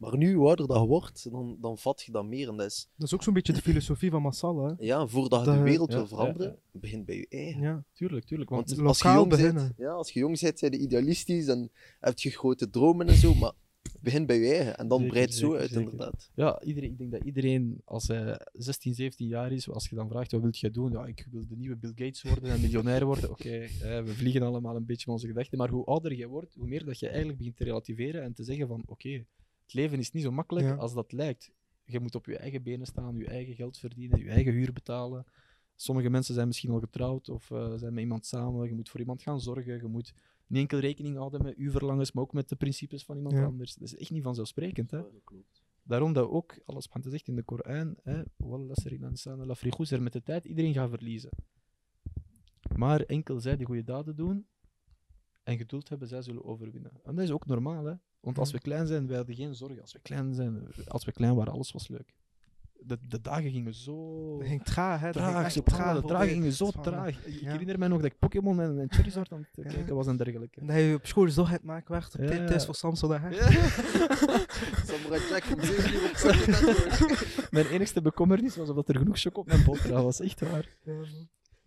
[0.00, 2.48] Maar nu, hoe ouder dat je wordt, dan, dan vat je dat meer.
[2.48, 4.72] En dat is, Dat is ook zo'n beetje de filosofie van Massal, hè?
[4.78, 7.62] ja, voordat je de wereld ja, wil ja, veranderen, begint bij je eigen.
[7.62, 7.84] Ja.
[7.92, 8.50] Tuurlijk, tuurlijk.
[8.50, 9.74] Want, Want als je, lokaal jong bent, beginnen.
[9.76, 11.70] ja, als je jong bent, zijn je idealistisch en
[12.00, 13.52] heb je grote dromen en zo, maar
[14.00, 14.76] begin bij je eigen.
[14.76, 15.90] En dan Zeker, breidt het zo zeker, uit, zeker.
[15.90, 16.30] inderdaad.
[16.34, 20.08] ja, iedereen, ik denk dat iedereen, als hij 16, 17 jaar is, als je dan
[20.08, 23.04] vraagt wat wil je doen, ja, ik wil de nieuwe Bill Gates worden en miljonair
[23.04, 23.30] worden.
[23.30, 23.68] Oké, eh,
[24.02, 25.58] we vliegen allemaal een beetje van onze gedachten.
[25.58, 28.44] Maar hoe ouder je wordt, hoe meer dat je eigenlijk begint te relativeren en te
[28.44, 29.24] zeggen van oké,
[29.70, 30.74] het leven is niet zo makkelijk Ja.
[30.74, 31.50] als dat lijkt.
[31.84, 35.24] Je moet op je eigen benen staan, je eigen geld verdienen, je eigen huur betalen.
[35.76, 38.68] Sommige mensen zijn misschien al getrouwd of eh, zijn met iemand samen.
[38.68, 39.76] Je moet voor iemand gaan zorgen.
[39.76, 40.14] Je moet
[40.46, 43.44] niet enkel rekening houden met uw verlangens, maar ook met de principes van iemand Ja.
[43.44, 43.74] anders.
[43.74, 44.90] Dat is echt niet vanzelfsprekend.
[44.90, 45.02] Hè?
[45.82, 49.90] Daarom dat ook, alles wat zegt in de Koran, hè, "Wallah sari lansana la frigoes",
[49.90, 51.30] er met de tijd iedereen gaat verliezen.
[52.76, 54.46] Maar enkel zij die goede daden doen
[55.50, 56.90] en geduld hebben, zij zullen overwinnen.
[57.04, 57.94] En dat is ook normaal, hè?
[58.20, 59.80] Want als we klein zijn, wij hadden geen zorgen.
[59.80, 62.14] Als we klein zijn, als we klein waren, alles was leuk.
[62.82, 65.12] De, de dagen gingen zo Dat ging traag, hè?
[65.12, 65.52] Traag.
[65.52, 67.26] traag de dagen gingen zo Van- traag.
[67.26, 67.50] Ik Ja.
[67.50, 69.72] herinner mij nog dat ik Pokémon en, en Charizard aan het Ja.
[69.72, 70.60] kijken was en dergelijke.
[70.60, 72.26] En dat je op school zo het maken werd, op Ja.
[72.26, 73.32] tijd thuis voor Samson, hè?
[74.86, 76.36] Samurai Jack om 7 uur op zak
[77.50, 80.20] Mijn enigste bekommernis was of dat er genoeg choco op mijn boterham was.
[80.20, 80.68] Echt waar.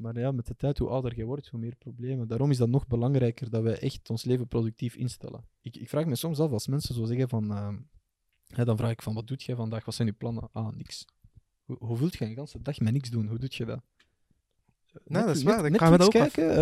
[0.04, 2.28] Maar ja, met de tijd, hoe ouder je wordt, hoe meer problemen.
[2.28, 5.46] Daarom is dat nog belangrijker dat wij echt ons leven productief instellen.
[5.62, 7.52] Ik, ik vraag me soms af, als mensen zo zeggen van...
[7.52, 7.78] ehm,
[8.48, 9.86] hè, dan vraag ik van, wat doet jij vandaag?
[9.86, 10.50] Wat zijn je plannen?
[10.52, 11.06] Ah, niks.
[11.64, 13.28] Hoe, hoe vult je een ganse dag met niks doen?
[13.28, 13.82] Hoe doe je dat?
[15.06, 16.50] Nee, dat is Net- waar, ik ga me dat ook kijken?
[16.50, 16.56] eh,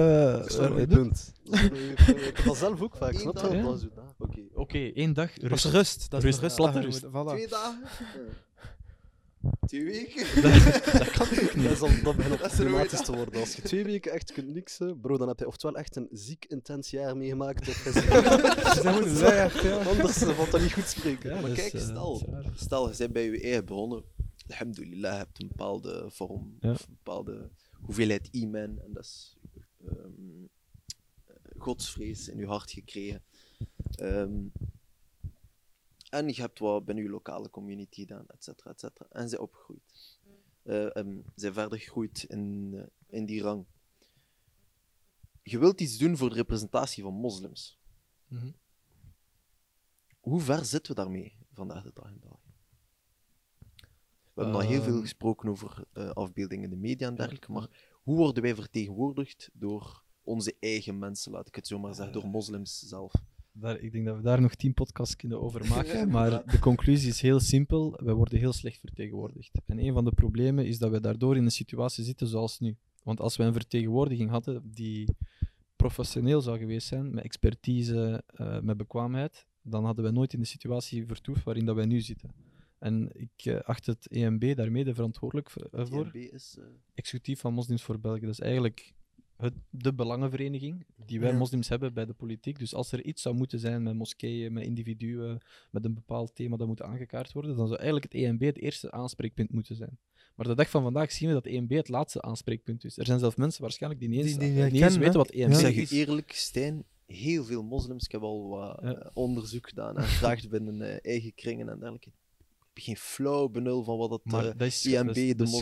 [0.57, 1.33] wel een eh, punt.
[1.43, 1.61] Dat.
[1.61, 3.13] Ik zelf ook vaak.
[3.13, 3.57] Snap je?
[3.57, 3.89] het.
[4.17, 4.41] Oké.
[4.53, 5.65] Oké, één dag Dat rust.
[5.65, 6.09] is rust.
[6.09, 6.55] Dat is Rust, rust.
[6.55, 6.87] platte.
[7.35, 7.81] Twee dagen?
[9.65, 10.41] Twee weken?
[10.99, 11.63] dat kan ook niet.
[11.63, 13.39] Dat, is al, dat begint Dat problematisch te worden.
[13.39, 16.45] Als je twee weken echt kunt niksen, bro, dan heb je oftewel echt een ziek
[16.45, 17.67] intens jaar meegemaakt.
[17.67, 17.91] Of je
[19.05, 19.87] Ze zijn gewoon.
[19.87, 21.35] Anders eh, valt dat niet goed spreken.
[21.35, 24.03] Ja, maar kijk, eh, stel, stel, je bent bij je eigen begonnen.
[24.47, 26.71] Alhamdulillah, je hebt een bepaalde vorm, Ja.
[26.71, 27.49] of een bepaalde
[27.81, 28.79] hoeveelheid iman.
[28.79, 29.37] En dat is
[29.85, 30.45] ehm,
[31.57, 33.23] godsvrees in je hart gekregen.
[33.95, 34.39] Ehm,
[36.11, 39.07] en je hebt wat binnen je lokale community gedaan, et cetera, et cetera.
[39.09, 40.19] En zij opgegroeid.
[40.63, 43.65] Eh ehm, zij verder gegroeid in, eh, in die rang.
[45.43, 47.79] Je wilt iets doen voor de representatie van moslims.
[48.27, 48.51] Mhm.
[50.19, 52.53] Hoe ver zitten we daarmee vandaag de dag in België?
[54.33, 55.01] We hebben al heel veel Ehm.
[55.01, 60.03] gesproken over eh, afbeeldingen in de media en dergelijke, maar hoe worden wij vertegenwoordigd door
[60.23, 63.13] onze eigen mensen, laat ik het zo maar zeggen, door moslims zelf?
[63.53, 66.09] Daar, ik denk dat we daar nog tien podcasts kunnen over maken.
[66.09, 67.99] maar de conclusie is heel simpel.
[68.03, 69.51] We worden heel slecht vertegenwoordigd.
[69.65, 72.75] En een van de problemen is dat we daardoor in een situatie zitten zoals nu.
[73.03, 75.15] Want als we een vertegenwoordiging hadden die
[75.75, 80.45] professioneel zou geweest zijn, met expertise, eh, met bekwaamheid, dan hadden we nooit in de
[80.45, 82.29] situatie vertoefd waarin dat wij nu zitten.
[82.79, 86.55] En ik eh, acht het EMB daar mede verantwoordelijk eh, voor TNB is...
[86.59, 88.21] eh, executief van Moslims voor België.
[88.21, 88.93] Dat is eigenlijk
[89.41, 91.37] het, de belangenvereniging die wij Ja.
[91.37, 92.59] moslims hebben bij de politiek.
[92.59, 96.57] Dus als er iets zou moeten zijn met moskeeën, met individuen, met een bepaald thema
[96.57, 99.97] dat moet aangekaart worden, dan zou eigenlijk het EMB het eerste aanspreekpunt moeten zijn.
[100.35, 102.97] Maar de dag van vandaag zien we dat EMB het laatste aanspreekpunt is.
[102.97, 105.49] Er zijn zelfs mensen waarschijnlijk die niet eens, Die- die niet eens weten wat EMB
[105.49, 105.59] Ik Ja.
[105.59, 105.91] zeg is.
[105.91, 108.93] u eerlijk, Stijn, heel veel moslims, ik heb al wat Ja.
[108.95, 112.11] eh, onderzoek gedaan en gevraagd binnen eh, eigen kringen en dergelijke.
[112.73, 115.47] Geen flauw benul van wat dat Maar eh, dat is, IMB, dat is- de dat
[115.47, 115.53] is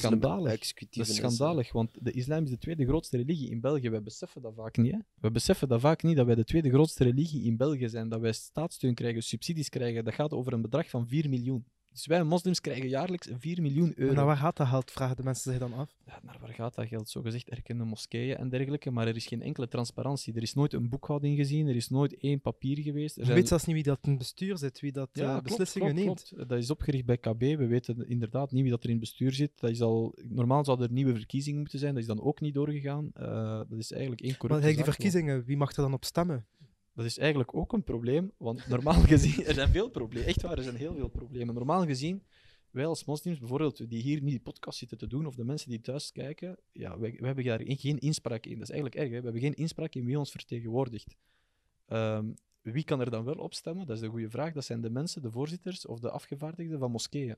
[0.98, 3.90] Dat is schandalig, want de islam is de tweede grootste religie in België.
[3.90, 4.92] We beseffen dat vaak niet.
[4.92, 4.98] Hè?
[5.22, 8.10] We beseffen dat vaak niet dat wij de tweede grootste religie in België zijn.
[8.10, 10.04] Dat wij staatssteun krijgen, subsidies krijgen.
[10.06, 11.66] Dat gaat over een bedrag van 4 miljoen.
[12.00, 14.06] Dus wij moslims krijgen jaarlijks 4 miljoen euro.
[14.06, 15.96] Maar naar waar gaat dat geld, vragen de mensen zich dan af.
[16.06, 17.10] Ja, naar waar gaat dat geld?
[17.10, 20.34] Zo gezegd erkende moskeeën en dergelijke, maar er is geen enkele transparantie.
[20.36, 23.14] Er is nooit een boekhouding gezien, er is nooit één papier geweest.
[23.16, 25.24] Er Je zijn- weet zelfs niet wie dat in het bestuur zit, wie dat eh,
[25.24, 26.28] ja, beslissingen klopt, neemt.
[26.30, 26.50] klopt.
[26.50, 27.40] Dat is opgericht bij KB.
[27.40, 29.52] We weten inderdaad niet wie dat er in het bestuur zit.
[29.60, 31.94] Dat is al, normaal zou er nieuwe verkiezingen moeten zijn.
[31.94, 33.12] Dat is dan ook niet doorgegaan.
[33.14, 36.06] Eh, dat is eigenlijk één Maar corrupte eigenlijk die verkiezingen, wie mag er dan op
[36.06, 36.46] stemmen?
[37.00, 40.28] Dat is eigenlijk ook een probleem, want normaal gezien, er zijn veel problemen.
[40.28, 41.54] Echt waar, er zijn heel veel problemen.
[41.56, 42.24] Normaal gezien,
[42.72, 45.70] wij als moslims, bijvoorbeeld, die hier niet die podcast zitten te doen, of de mensen
[45.70, 48.54] die thuis kijken, ja, wij, hebben daar geen- inspraak in.
[48.54, 49.18] Dat is eigenlijk erg, hè?
[49.18, 51.16] we hebben geen inspraak in wie ons vertegenwoordigt.
[51.86, 52.32] Ehm,
[52.62, 53.86] wie kan er dan wel op stemmen?
[53.86, 54.54] Dat is de goede vraag.
[54.54, 57.36] Dat zijn de mensen, de voorzitters of de afgevaardigden van moskeeën.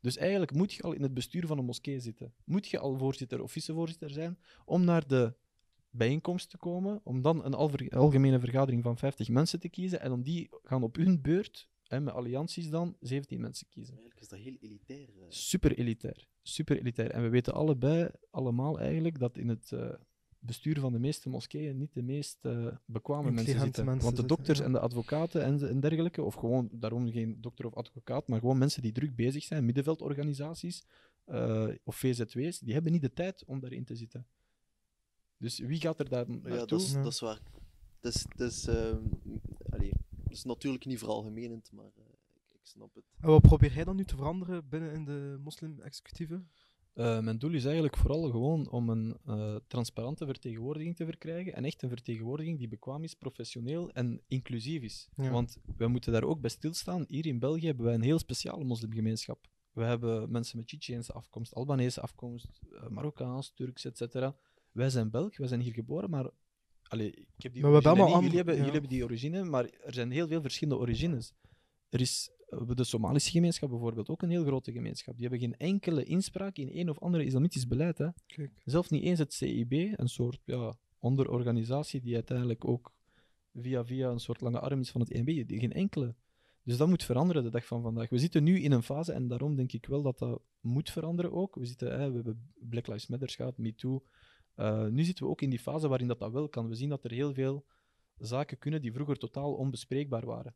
[0.00, 2.34] Dus eigenlijk moet je al in het bestuur van een moskee zitten.
[2.44, 5.34] Moet je al voorzitter of vicevoorzitter zijn om naar de
[5.98, 7.54] bijeenkomst te komen, om dan een
[7.90, 12.00] algemene vergadering van 50 mensen te kiezen en om die gaan op hun beurt, hè,
[12.00, 13.94] met allianties dan, 17 mensen kiezen.
[13.94, 15.08] Eigenlijk is dat heel elitair.
[15.08, 15.26] eh.
[15.28, 16.28] Super elitair.
[16.42, 17.10] Super elitair.
[17.10, 19.90] En we weten allebei, allemaal eigenlijk, dat in het, eh,
[20.40, 23.84] bestuur van de meeste moskeeën niet de meest eh, bekwame mensen Intelligente zitten.
[23.84, 24.64] mensen Want de zitten, dokters ja.
[24.64, 28.58] en de advocaten en, en dergelijke, of gewoon daarom geen dokter of advocaat, maar gewoon
[28.58, 30.84] mensen die druk bezig zijn, middenveldorganisaties
[31.24, 34.26] eh, of VZW's, die hebben niet de tijd om daarin te zitten.
[35.38, 36.66] Dus wie gaat er daar Ja, naartoe?
[36.66, 37.02] dat is, Ja.
[37.02, 37.40] dat is waar.
[38.00, 39.02] Het is, het is, ehm,
[39.70, 42.02] allee, het is natuurlijk niet veralgemenend, maar eh,
[42.34, 43.04] ik, ik snap het.
[43.20, 46.42] En wat probeer jij dan nu te veranderen binnen in de moslim-executieve?
[46.92, 51.54] Eh, mijn doel is eigenlijk vooral gewoon om een eh, transparante vertegenwoordiging te verkrijgen.
[51.54, 55.08] En echt een vertegenwoordiging die bekwaam is, professioneel en inclusief is.
[55.16, 55.30] Ja.
[55.30, 57.04] Want we moeten daar ook bij stilstaan.
[57.08, 59.46] Hier in België hebben wij een heel speciale moslimgemeenschap.
[59.72, 64.32] We hebben mensen met Tsjetsjeense afkomst, Albanese afkomst, eh, Marokkaans, Turks, etc.
[64.78, 66.30] Wij zijn Belg, wij zijn hier geboren, maar.
[66.82, 68.06] Allee, ik heb die Maar we hebben allemaal.
[68.06, 68.58] Jullie, andere- hebben, ja.
[68.60, 71.32] jullie hebben die origine, maar er zijn heel veel verschillende origines.
[71.88, 75.14] Er is eh, de Somalische gemeenschap bijvoorbeeld ook een heel grote gemeenschap.
[75.16, 77.98] Die hebben geen enkele inspraak in een of ander islamitisch beleid.
[77.98, 78.08] Hè.
[78.26, 78.50] Kijk.
[78.64, 82.92] Zelfs niet eens het CIB, een soort ja, onderorganisatie die uiteindelijk ook
[83.54, 85.10] via via een soort lange arm is van het.
[85.26, 86.14] Die- Geen enkele.
[86.62, 88.08] Dus dat moet veranderen de dag van vandaag.
[88.10, 91.32] We zitten nu in een fase, en daarom denk ik wel dat dat moet veranderen
[91.32, 91.54] ook.
[91.54, 94.02] We, zitten, hè, we hebben Black Lives Matter gehad, MeToo.
[94.58, 96.68] Eh nu zitten we ook in die fase waarin dat, dat wel kan.
[96.68, 97.64] We zien dat er heel veel
[98.16, 100.54] zaken kunnen die vroeger totaal onbespreekbaar waren.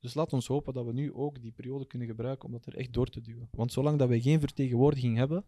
[0.00, 2.76] Dus laat ons hopen dat we nu ook die periode kunnen gebruiken om dat er
[2.76, 3.48] echt door te duwen.
[3.50, 5.44] Want zolang dat wij geen vertegenwoordiging hebben,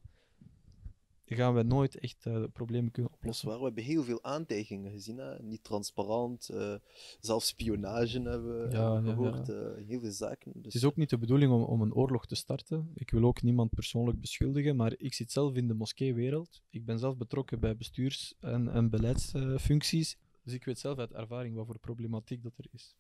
[1.27, 3.49] gaan we nooit echt eh, problemen kunnen oplossen.
[3.49, 5.19] waar, we hebben heel veel aantijgingen gezien.
[5.19, 5.43] Hè?
[5.43, 6.75] Niet transparant, eh,
[7.21, 9.49] zelfs spionage hebben we Ja, ja, gehoord.
[9.49, 10.53] eh, heel veel zaken.
[10.55, 12.91] Dus, Het is ook niet de bedoeling om, om een oorlog te starten.
[12.95, 16.63] Ik wil ook niemand persoonlijk beschuldigen, maar ik zit zelf in de moskeewereld.
[16.71, 20.17] Ik ben zelf betrokken bij bestuurs- en, en beleidsfuncties.
[20.43, 22.95] dus ik weet zelf uit ervaring wat voor problematiek dat er is.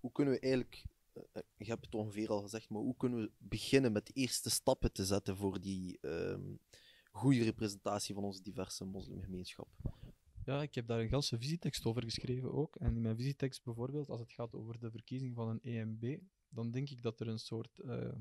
[0.00, 0.84] Hoe kunnen we eigenlijk,
[1.56, 5.04] je hebt het ongeveer al gezegd, maar hoe kunnen we beginnen met eerste stappen te
[5.04, 6.40] zetten voor die ehm
[7.14, 9.68] goede representatie van onze diverse moslimgemeenschap?
[10.44, 12.76] Ja, ik heb daar een ganse visietekst over geschreven ook.
[12.76, 16.70] En in mijn visietekst bijvoorbeeld, als het gaat over de verkiezing van een EMB, dan
[16.70, 18.12] denk ik dat er een soort eh,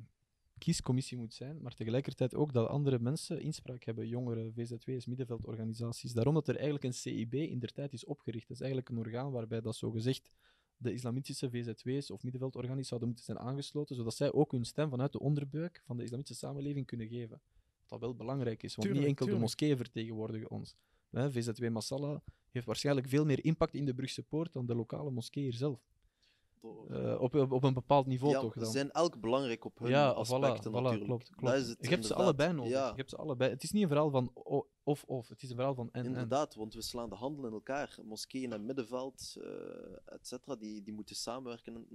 [0.58, 6.14] kiescommissie moet zijn, maar tegelijkertijd ook dat andere mensen inspraak hebben, jongeren, VZW's, middenveldorganisaties.
[6.14, 8.48] Daarom dat er eigenlijk een CIB in der tijd is opgericht.
[8.48, 10.32] Dat is eigenlijk een orgaan waarbij dat zogezegd
[10.78, 15.12] de islamitische VZW's of middenveldorganisaties zouden moeten zijn aangesloten, zodat zij ook hun stem vanuit
[15.12, 17.41] de onderbuik van de islamitische samenleving kunnen geven.
[18.00, 19.36] Wel belangrijk is, want Tuurlijk, niet enkel tuurlijk.
[19.36, 20.76] de moskeeën vertegenwoordigen ons.
[21.10, 22.22] Hè, VZW Massala
[22.52, 25.80] heeft waarschijnlijk veel meer impact in de Brugse Poort dan de lokale moskee hier zelf.
[26.89, 29.89] Eh, op, op, op een bepaald niveau ja, toch ze zijn elk belangrijk op hun
[29.89, 31.06] ja, aspecten voilà, voilà, natuurlijk.
[31.06, 31.56] klopt, Dat klopt.
[31.56, 32.72] is het je hebt ze allebei nodig.
[32.72, 33.52] Ja, Je hebt ze allebei.
[33.52, 34.32] Het is niet een verhaal van
[34.84, 36.06] of-of, het is een verhaal van en-en.
[36.08, 37.98] inderdaad, want we slaan de handel in elkaar.
[38.04, 41.76] Moskeeën en middenveld, eh et cetera, die, die moeten samenwerken.
[41.76, 41.88] En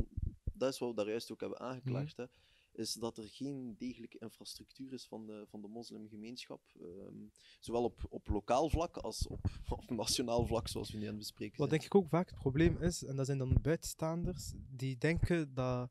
[0.53, 2.17] dat is wat we daar juist ook hebben aangeklaagd.
[2.17, 2.27] Mhm.
[2.27, 2.33] Hè,
[2.73, 6.63] is dat er geen degelijke infrastructuur is van de, van de moslimgemeenschap.
[6.81, 7.17] ehm,
[7.61, 11.19] zowel op, op lokaal vlak als op, op nationaal vlak, zoals we nu aan het
[11.19, 11.81] bespreken Wat zijn.
[11.81, 15.91] denk ik ook vaak het probleem is, en dat zijn dan buitenstaanders, die denken dat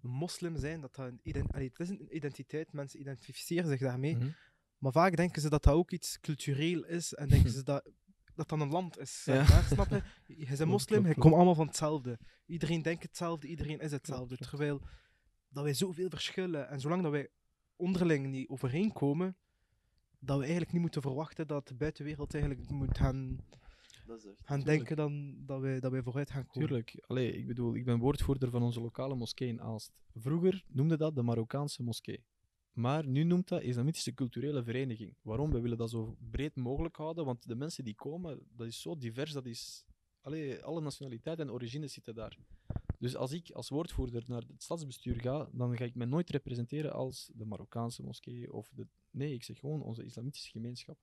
[0.00, 4.16] moslim zijn, dat dat een, ident allee, het is een identiteit, mensen identificeren zich daarmee,
[4.16, 4.28] Mhm.
[4.78, 7.90] maar vaak denken ze dat dat ook iets cultureel is en denken ze dat
[8.34, 9.22] dat dan een land is.
[9.24, 9.34] Ja.
[9.48, 9.94] maar, snap je?
[10.26, 12.18] Je bent Klopt, moslim, je komt allemaal van hetzelfde.
[12.46, 14.36] Iedereen denkt hetzelfde, iedereen is hetzelfde.
[14.36, 14.50] klopt.
[14.50, 14.80] Terwijl
[15.54, 17.28] dat wij zoveel verschillen en zolang dat wij
[17.76, 19.36] onderling niet overeenkomen,
[20.18, 23.38] dat we eigenlijk niet moeten verwachten dat de buitenwereld eigenlijk moet gaan,
[24.06, 24.40] Dat is echt.
[24.44, 24.78] gaan Tuurlijk.
[24.78, 26.68] denken dan dat wij, dat wij vooruit gaan komen.
[26.68, 27.04] Tuurlijk.
[27.06, 29.92] Allee, ik bedoel, ik ben woordvoerder van onze lokale moskee in Aalst.
[30.14, 32.24] Vroeger noemde dat de Marokkaanse moskee.
[32.72, 35.14] Maar nu noemt dat Islamitische Culturele Vereniging.
[35.22, 35.50] Waarom?
[35.50, 38.96] We willen dat zo breed mogelijk houden, want de mensen die komen, dat is zo
[38.96, 39.84] divers, dat is...
[40.20, 42.38] Allee, alle nationaliteiten en origines zitten daar.
[43.04, 46.92] Dus als ik als woordvoerder naar het stadsbestuur ga, dan ga ik me nooit representeren
[46.92, 48.86] als de Marokkaanse moskee of de...
[49.10, 50.98] Nee, ik zeg gewoon onze islamitische gemeenschap.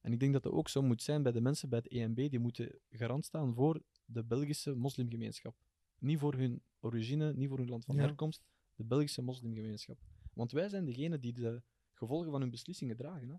[0.00, 2.30] En ik denk dat dat ook zo moet zijn bij de mensen bij het EMB,
[2.30, 5.56] die moeten garant staan voor de Belgische moslimgemeenschap.
[5.98, 8.02] Niet voor hun origine, niet voor hun land van Ja.
[8.02, 8.44] herkomst,
[8.74, 9.98] de Belgische moslimgemeenschap.
[10.32, 13.28] Want wij zijn degene die de gevolgen van hun beslissingen dragen.
[13.28, 13.36] Hè?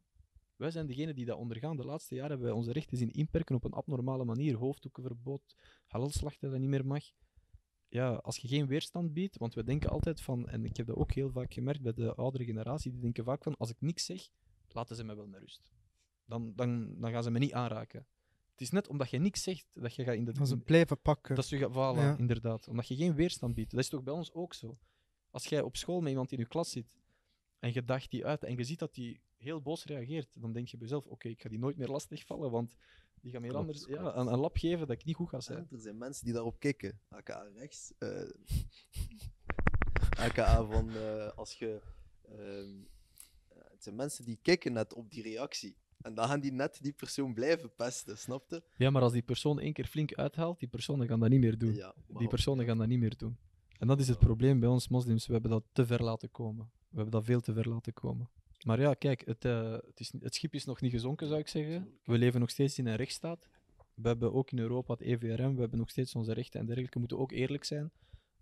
[0.55, 1.77] Wij zijn degene die dat ondergaan.
[1.77, 4.55] De laatste jaren hebben wij onze rechten zien inperken op een abnormale manier.
[4.55, 5.55] Hoofddoekenverbod,
[5.85, 7.03] halalslachten dat niet meer mag.
[7.89, 10.95] Ja, als je geen weerstand biedt, want we denken altijd van, en ik heb dat
[10.95, 14.05] ook heel vaak gemerkt bij de oudere generatie, die denken vaak van, als ik niks
[14.05, 14.29] zeg,
[14.67, 15.71] laten ze mij wel met rust.
[16.25, 18.05] Dan, dan, dan gaan ze me niet aanraken.
[18.51, 20.31] Het is net omdat je niks zegt, dat je gaat in de...
[20.31, 21.35] Dat ze blijven pakken.
[21.35, 22.17] dat je, voilà, Ja.
[22.17, 22.67] inderdaad.
[22.67, 23.71] Omdat je geen weerstand biedt.
[23.71, 24.77] Dat is toch bij ons ook zo.
[25.29, 26.95] Als jij op school met iemand in je klas zit
[27.59, 30.67] en je daagt die uit en je ziet dat die heel boos reageert, dan denk
[30.67, 32.75] je bij jezelf, oké, ik ga die nooit meer lastigvallen, want
[33.21, 35.29] die gaat me heel Klopt, anders ja, een, een lap geven dat ik niet goed
[35.29, 35.67] ga zijn.
[35.69, 36.99] Ja, er zijn mensen die daarop kikken.
[37.09, 37.93] AKA rechts.
[37.97, 38.29] eh,
[40.25, 41.81] AKA van eh, als je.
[42.29, 42.75] ehm,
[43.47, 45.77] eh, het zijn mensen die kikken net op die reactie.
[46.01, 48.63] En dan gaan die net die persoon blijven pesten, snapte?
[48.77, 51.57] Ja, maar als die persoon één keer flink uithaalt, die personen gaan dat niet meer
[51.57, 51.73] doen.
[51.73, 53.37] Ja, Die personen gaan dat niet meer doen.
[53.79, 55.25] En dat is het probleem bij ons moslims.
[55.27, 56.71] We hebben dat te ver laten komen.
[56.89, 58.29] We hebben dat veel te ver laten komen.
[58.67, 61.47] Maar ja, kijk, het, eh, het, is, het schip is nog niet gezonken, zou ik
[61.47, 61.99] zeggen.
[62.03, 63.47] We leven nog steeds in een rechtsstaat.
[63.93, 66.93] We hebben ook in Europa het EVRM, we hebben nog steeds onze rechten en dergelijke.
[66.93, 67.91] We moeten ook eerlijk zijn.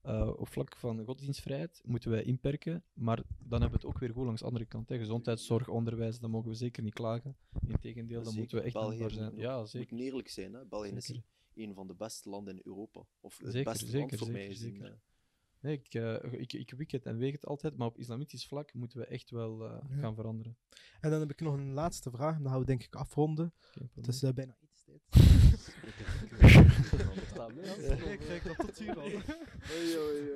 [0.06, 4.12] Uh, op vlak van godsdienstvrijheid moeten wij inperken, maar dan hebben we het ook weer
[4.12, 4.90] goed langs de andere kant.
[4.90, 4.98] Hè.
[4.98, 7.36] Gezondheidszorg, onderwijs, dat mogen we zeker niet klagen.
[7.68, 9.32] Integendeel, Zeker, moeten we echt dankbaar zijn.
[9.34, 9.88] moet- Ja, zeker.
[9.94, 10.66] moeten eerlijk zijn, hè?
[10.66, 11.20] België is
[11.56, 13.06] een van de beste landen in Europa.
[13.20, 15.00] Of het Zeker, beste zeker, land voor zeker, mij zeker.
[15.66, 18.74] Nee, ik, eh, ik, ik wik het en weeg het altijd, maar op islamitisch vlak
[18.74, 19.98] moeten we echt wel eh, Ja.
[19.98, 20.58] gaan veranderen.
[21.00, 23.54] En dan heb ik nog een laatste vraag, en dan gaan we denk ik afronden.
[23.96, 25.02] Het is eh, bijna iets tijd.
[28.12, 29.10] Ik krijg dat tot hier al.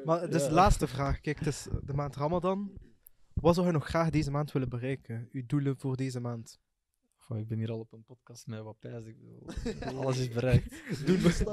[0.06, 1.22] Maar het is de laatste vraag.
[1.22, 2.72] Kijk, het is de maand Ramadan.
[3.34, 5.30] Wat zou je nog graag deze maand willen bereiken?
[5.32, 6.60] Uw doelen voor deze maand?
[7.30, 9.06] Goh, ik ben hier al op een podcast met wat pijs.
[9.06, 9.44] Ik bedoel,
[10.02, 10.70] Alles is bereikt.
[11.06, 11.44] Doen we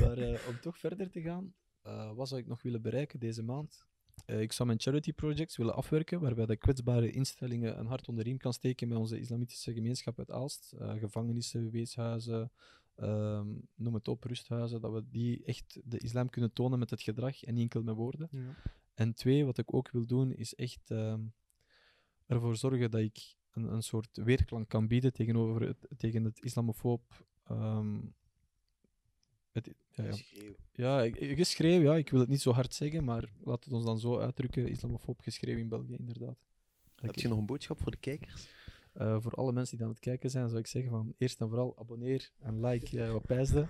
[0.00, 3.42] maar eh, om toch verder te gaan, eh, wat zou ik nog willen bereiken deze
[3.42, 3.86] maand?
[4.26, 8.24] Eh, ik zou mijn charity projects willen afwerken, waarbij de kwetsbare instellingen een hart onder
[8.24, 10.74] de riem kan steken met onze islamitische gemeenschap uit Aalst.
[10.78, 12.52] Gevangenissen, weeshuizen,
[12.94, 14.80] ehm, noem het op, rusthuizen.
[14.80, 17.94] Dat we die echt de islam kunnen tonen met het gedrag en niet enkel met
[17.94, 18.28] woorden.
[18.30, 18.54] Ja.
[18.94, 21.20] En twee, wat ik ook wil doen, is echt ehm,
[22.26, 27.02] ervoor zorgen dat ik een, een soort weerklank kan bieden tegenover het, tegen het islamofoob.
[27.46, 27.98] ehm,
[29.52, 30.14] het, ja, ja.
[30.72, 33.84] Ja, ik- geschreeuw, ja, ik wil het niet zo hard zeggen, maar laat het ons
[33.84, 36.36] dan zo uitdrukken: islamofoob geschreeuw in België, inderdaad.
[36.94, 38.48] Heb je nog een boodschap voor de kijkers?
[38.92, 41.48] Eh, voor alle mensen die aan het kijken zijn, zou ik zeggen van eerst en
[41.48, 43.66] vooral abonneer en like ja, wat pijsde.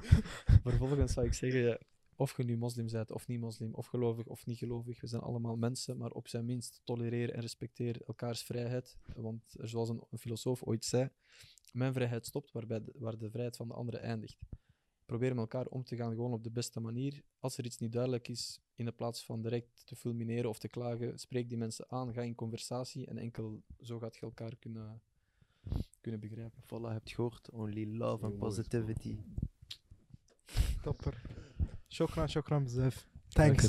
[0.62, 1.78] Vervolgens zou ik zeggen,
[2.20, 5.22] of je nu moslim bent of niet moslim, of gelovig of niet gelovig, we zijn
[5.22, 8.98] allemaal mensen, maar op zijn minst tolereer en respecteer elkaars vrijheid.
[9.14, 11.10] Want er, zoals een, een filosoof ooit zei,
[11.72, 14.38] mijn vrijheid stopt waarbij de, waar de vrijheid van de andere eindigt.
[15.06, 17.22] Probeer met elkaar om te gaan gewoon op de beste manier.
[17.38, 20.68] Als er iets niet duidelijk is, in de plaats van direct te fulmineren of te
[20.68, 25.02] klagen, spreek die mensen aan, ga in conversatie en enkel zo gaat je elkaar kunnen,
[26.00, 26.62] kunnen begrijpen.
[26.62, 27.50] Voilà, hebt gehoord.
[27.50, 29.18] Only love and positivity.
[30.82, 31.39] Topper.
[31.90, 33.06] Shokran, shokran bezef.
[33.28, 33.68] Thanks.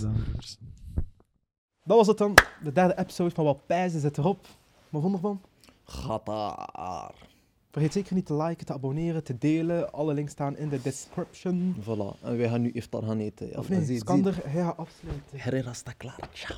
[1.83, 2.37] Dat was het dan.
[2.63, 4.47] De derde episode van Wat Pijzen zit erop.
[4.89, 5.41] Maar vond ervan?
[5.83, 7.13] Gataar.
[7.71, 9.91] Vergeet zeker niet te liken, te abonneren, te delen.
[9.93, 11.75] Alle links staan in de description.
[11.81, 13.47] Voilà, en wij gaan nu iftar gaan eten.
[13.47, 15.39] Ja, Of nee, Skander, hij gaat afsluiten.
[15.39, 16.29] Herrera staat klaar.
[16.33, 16.57] Ciao.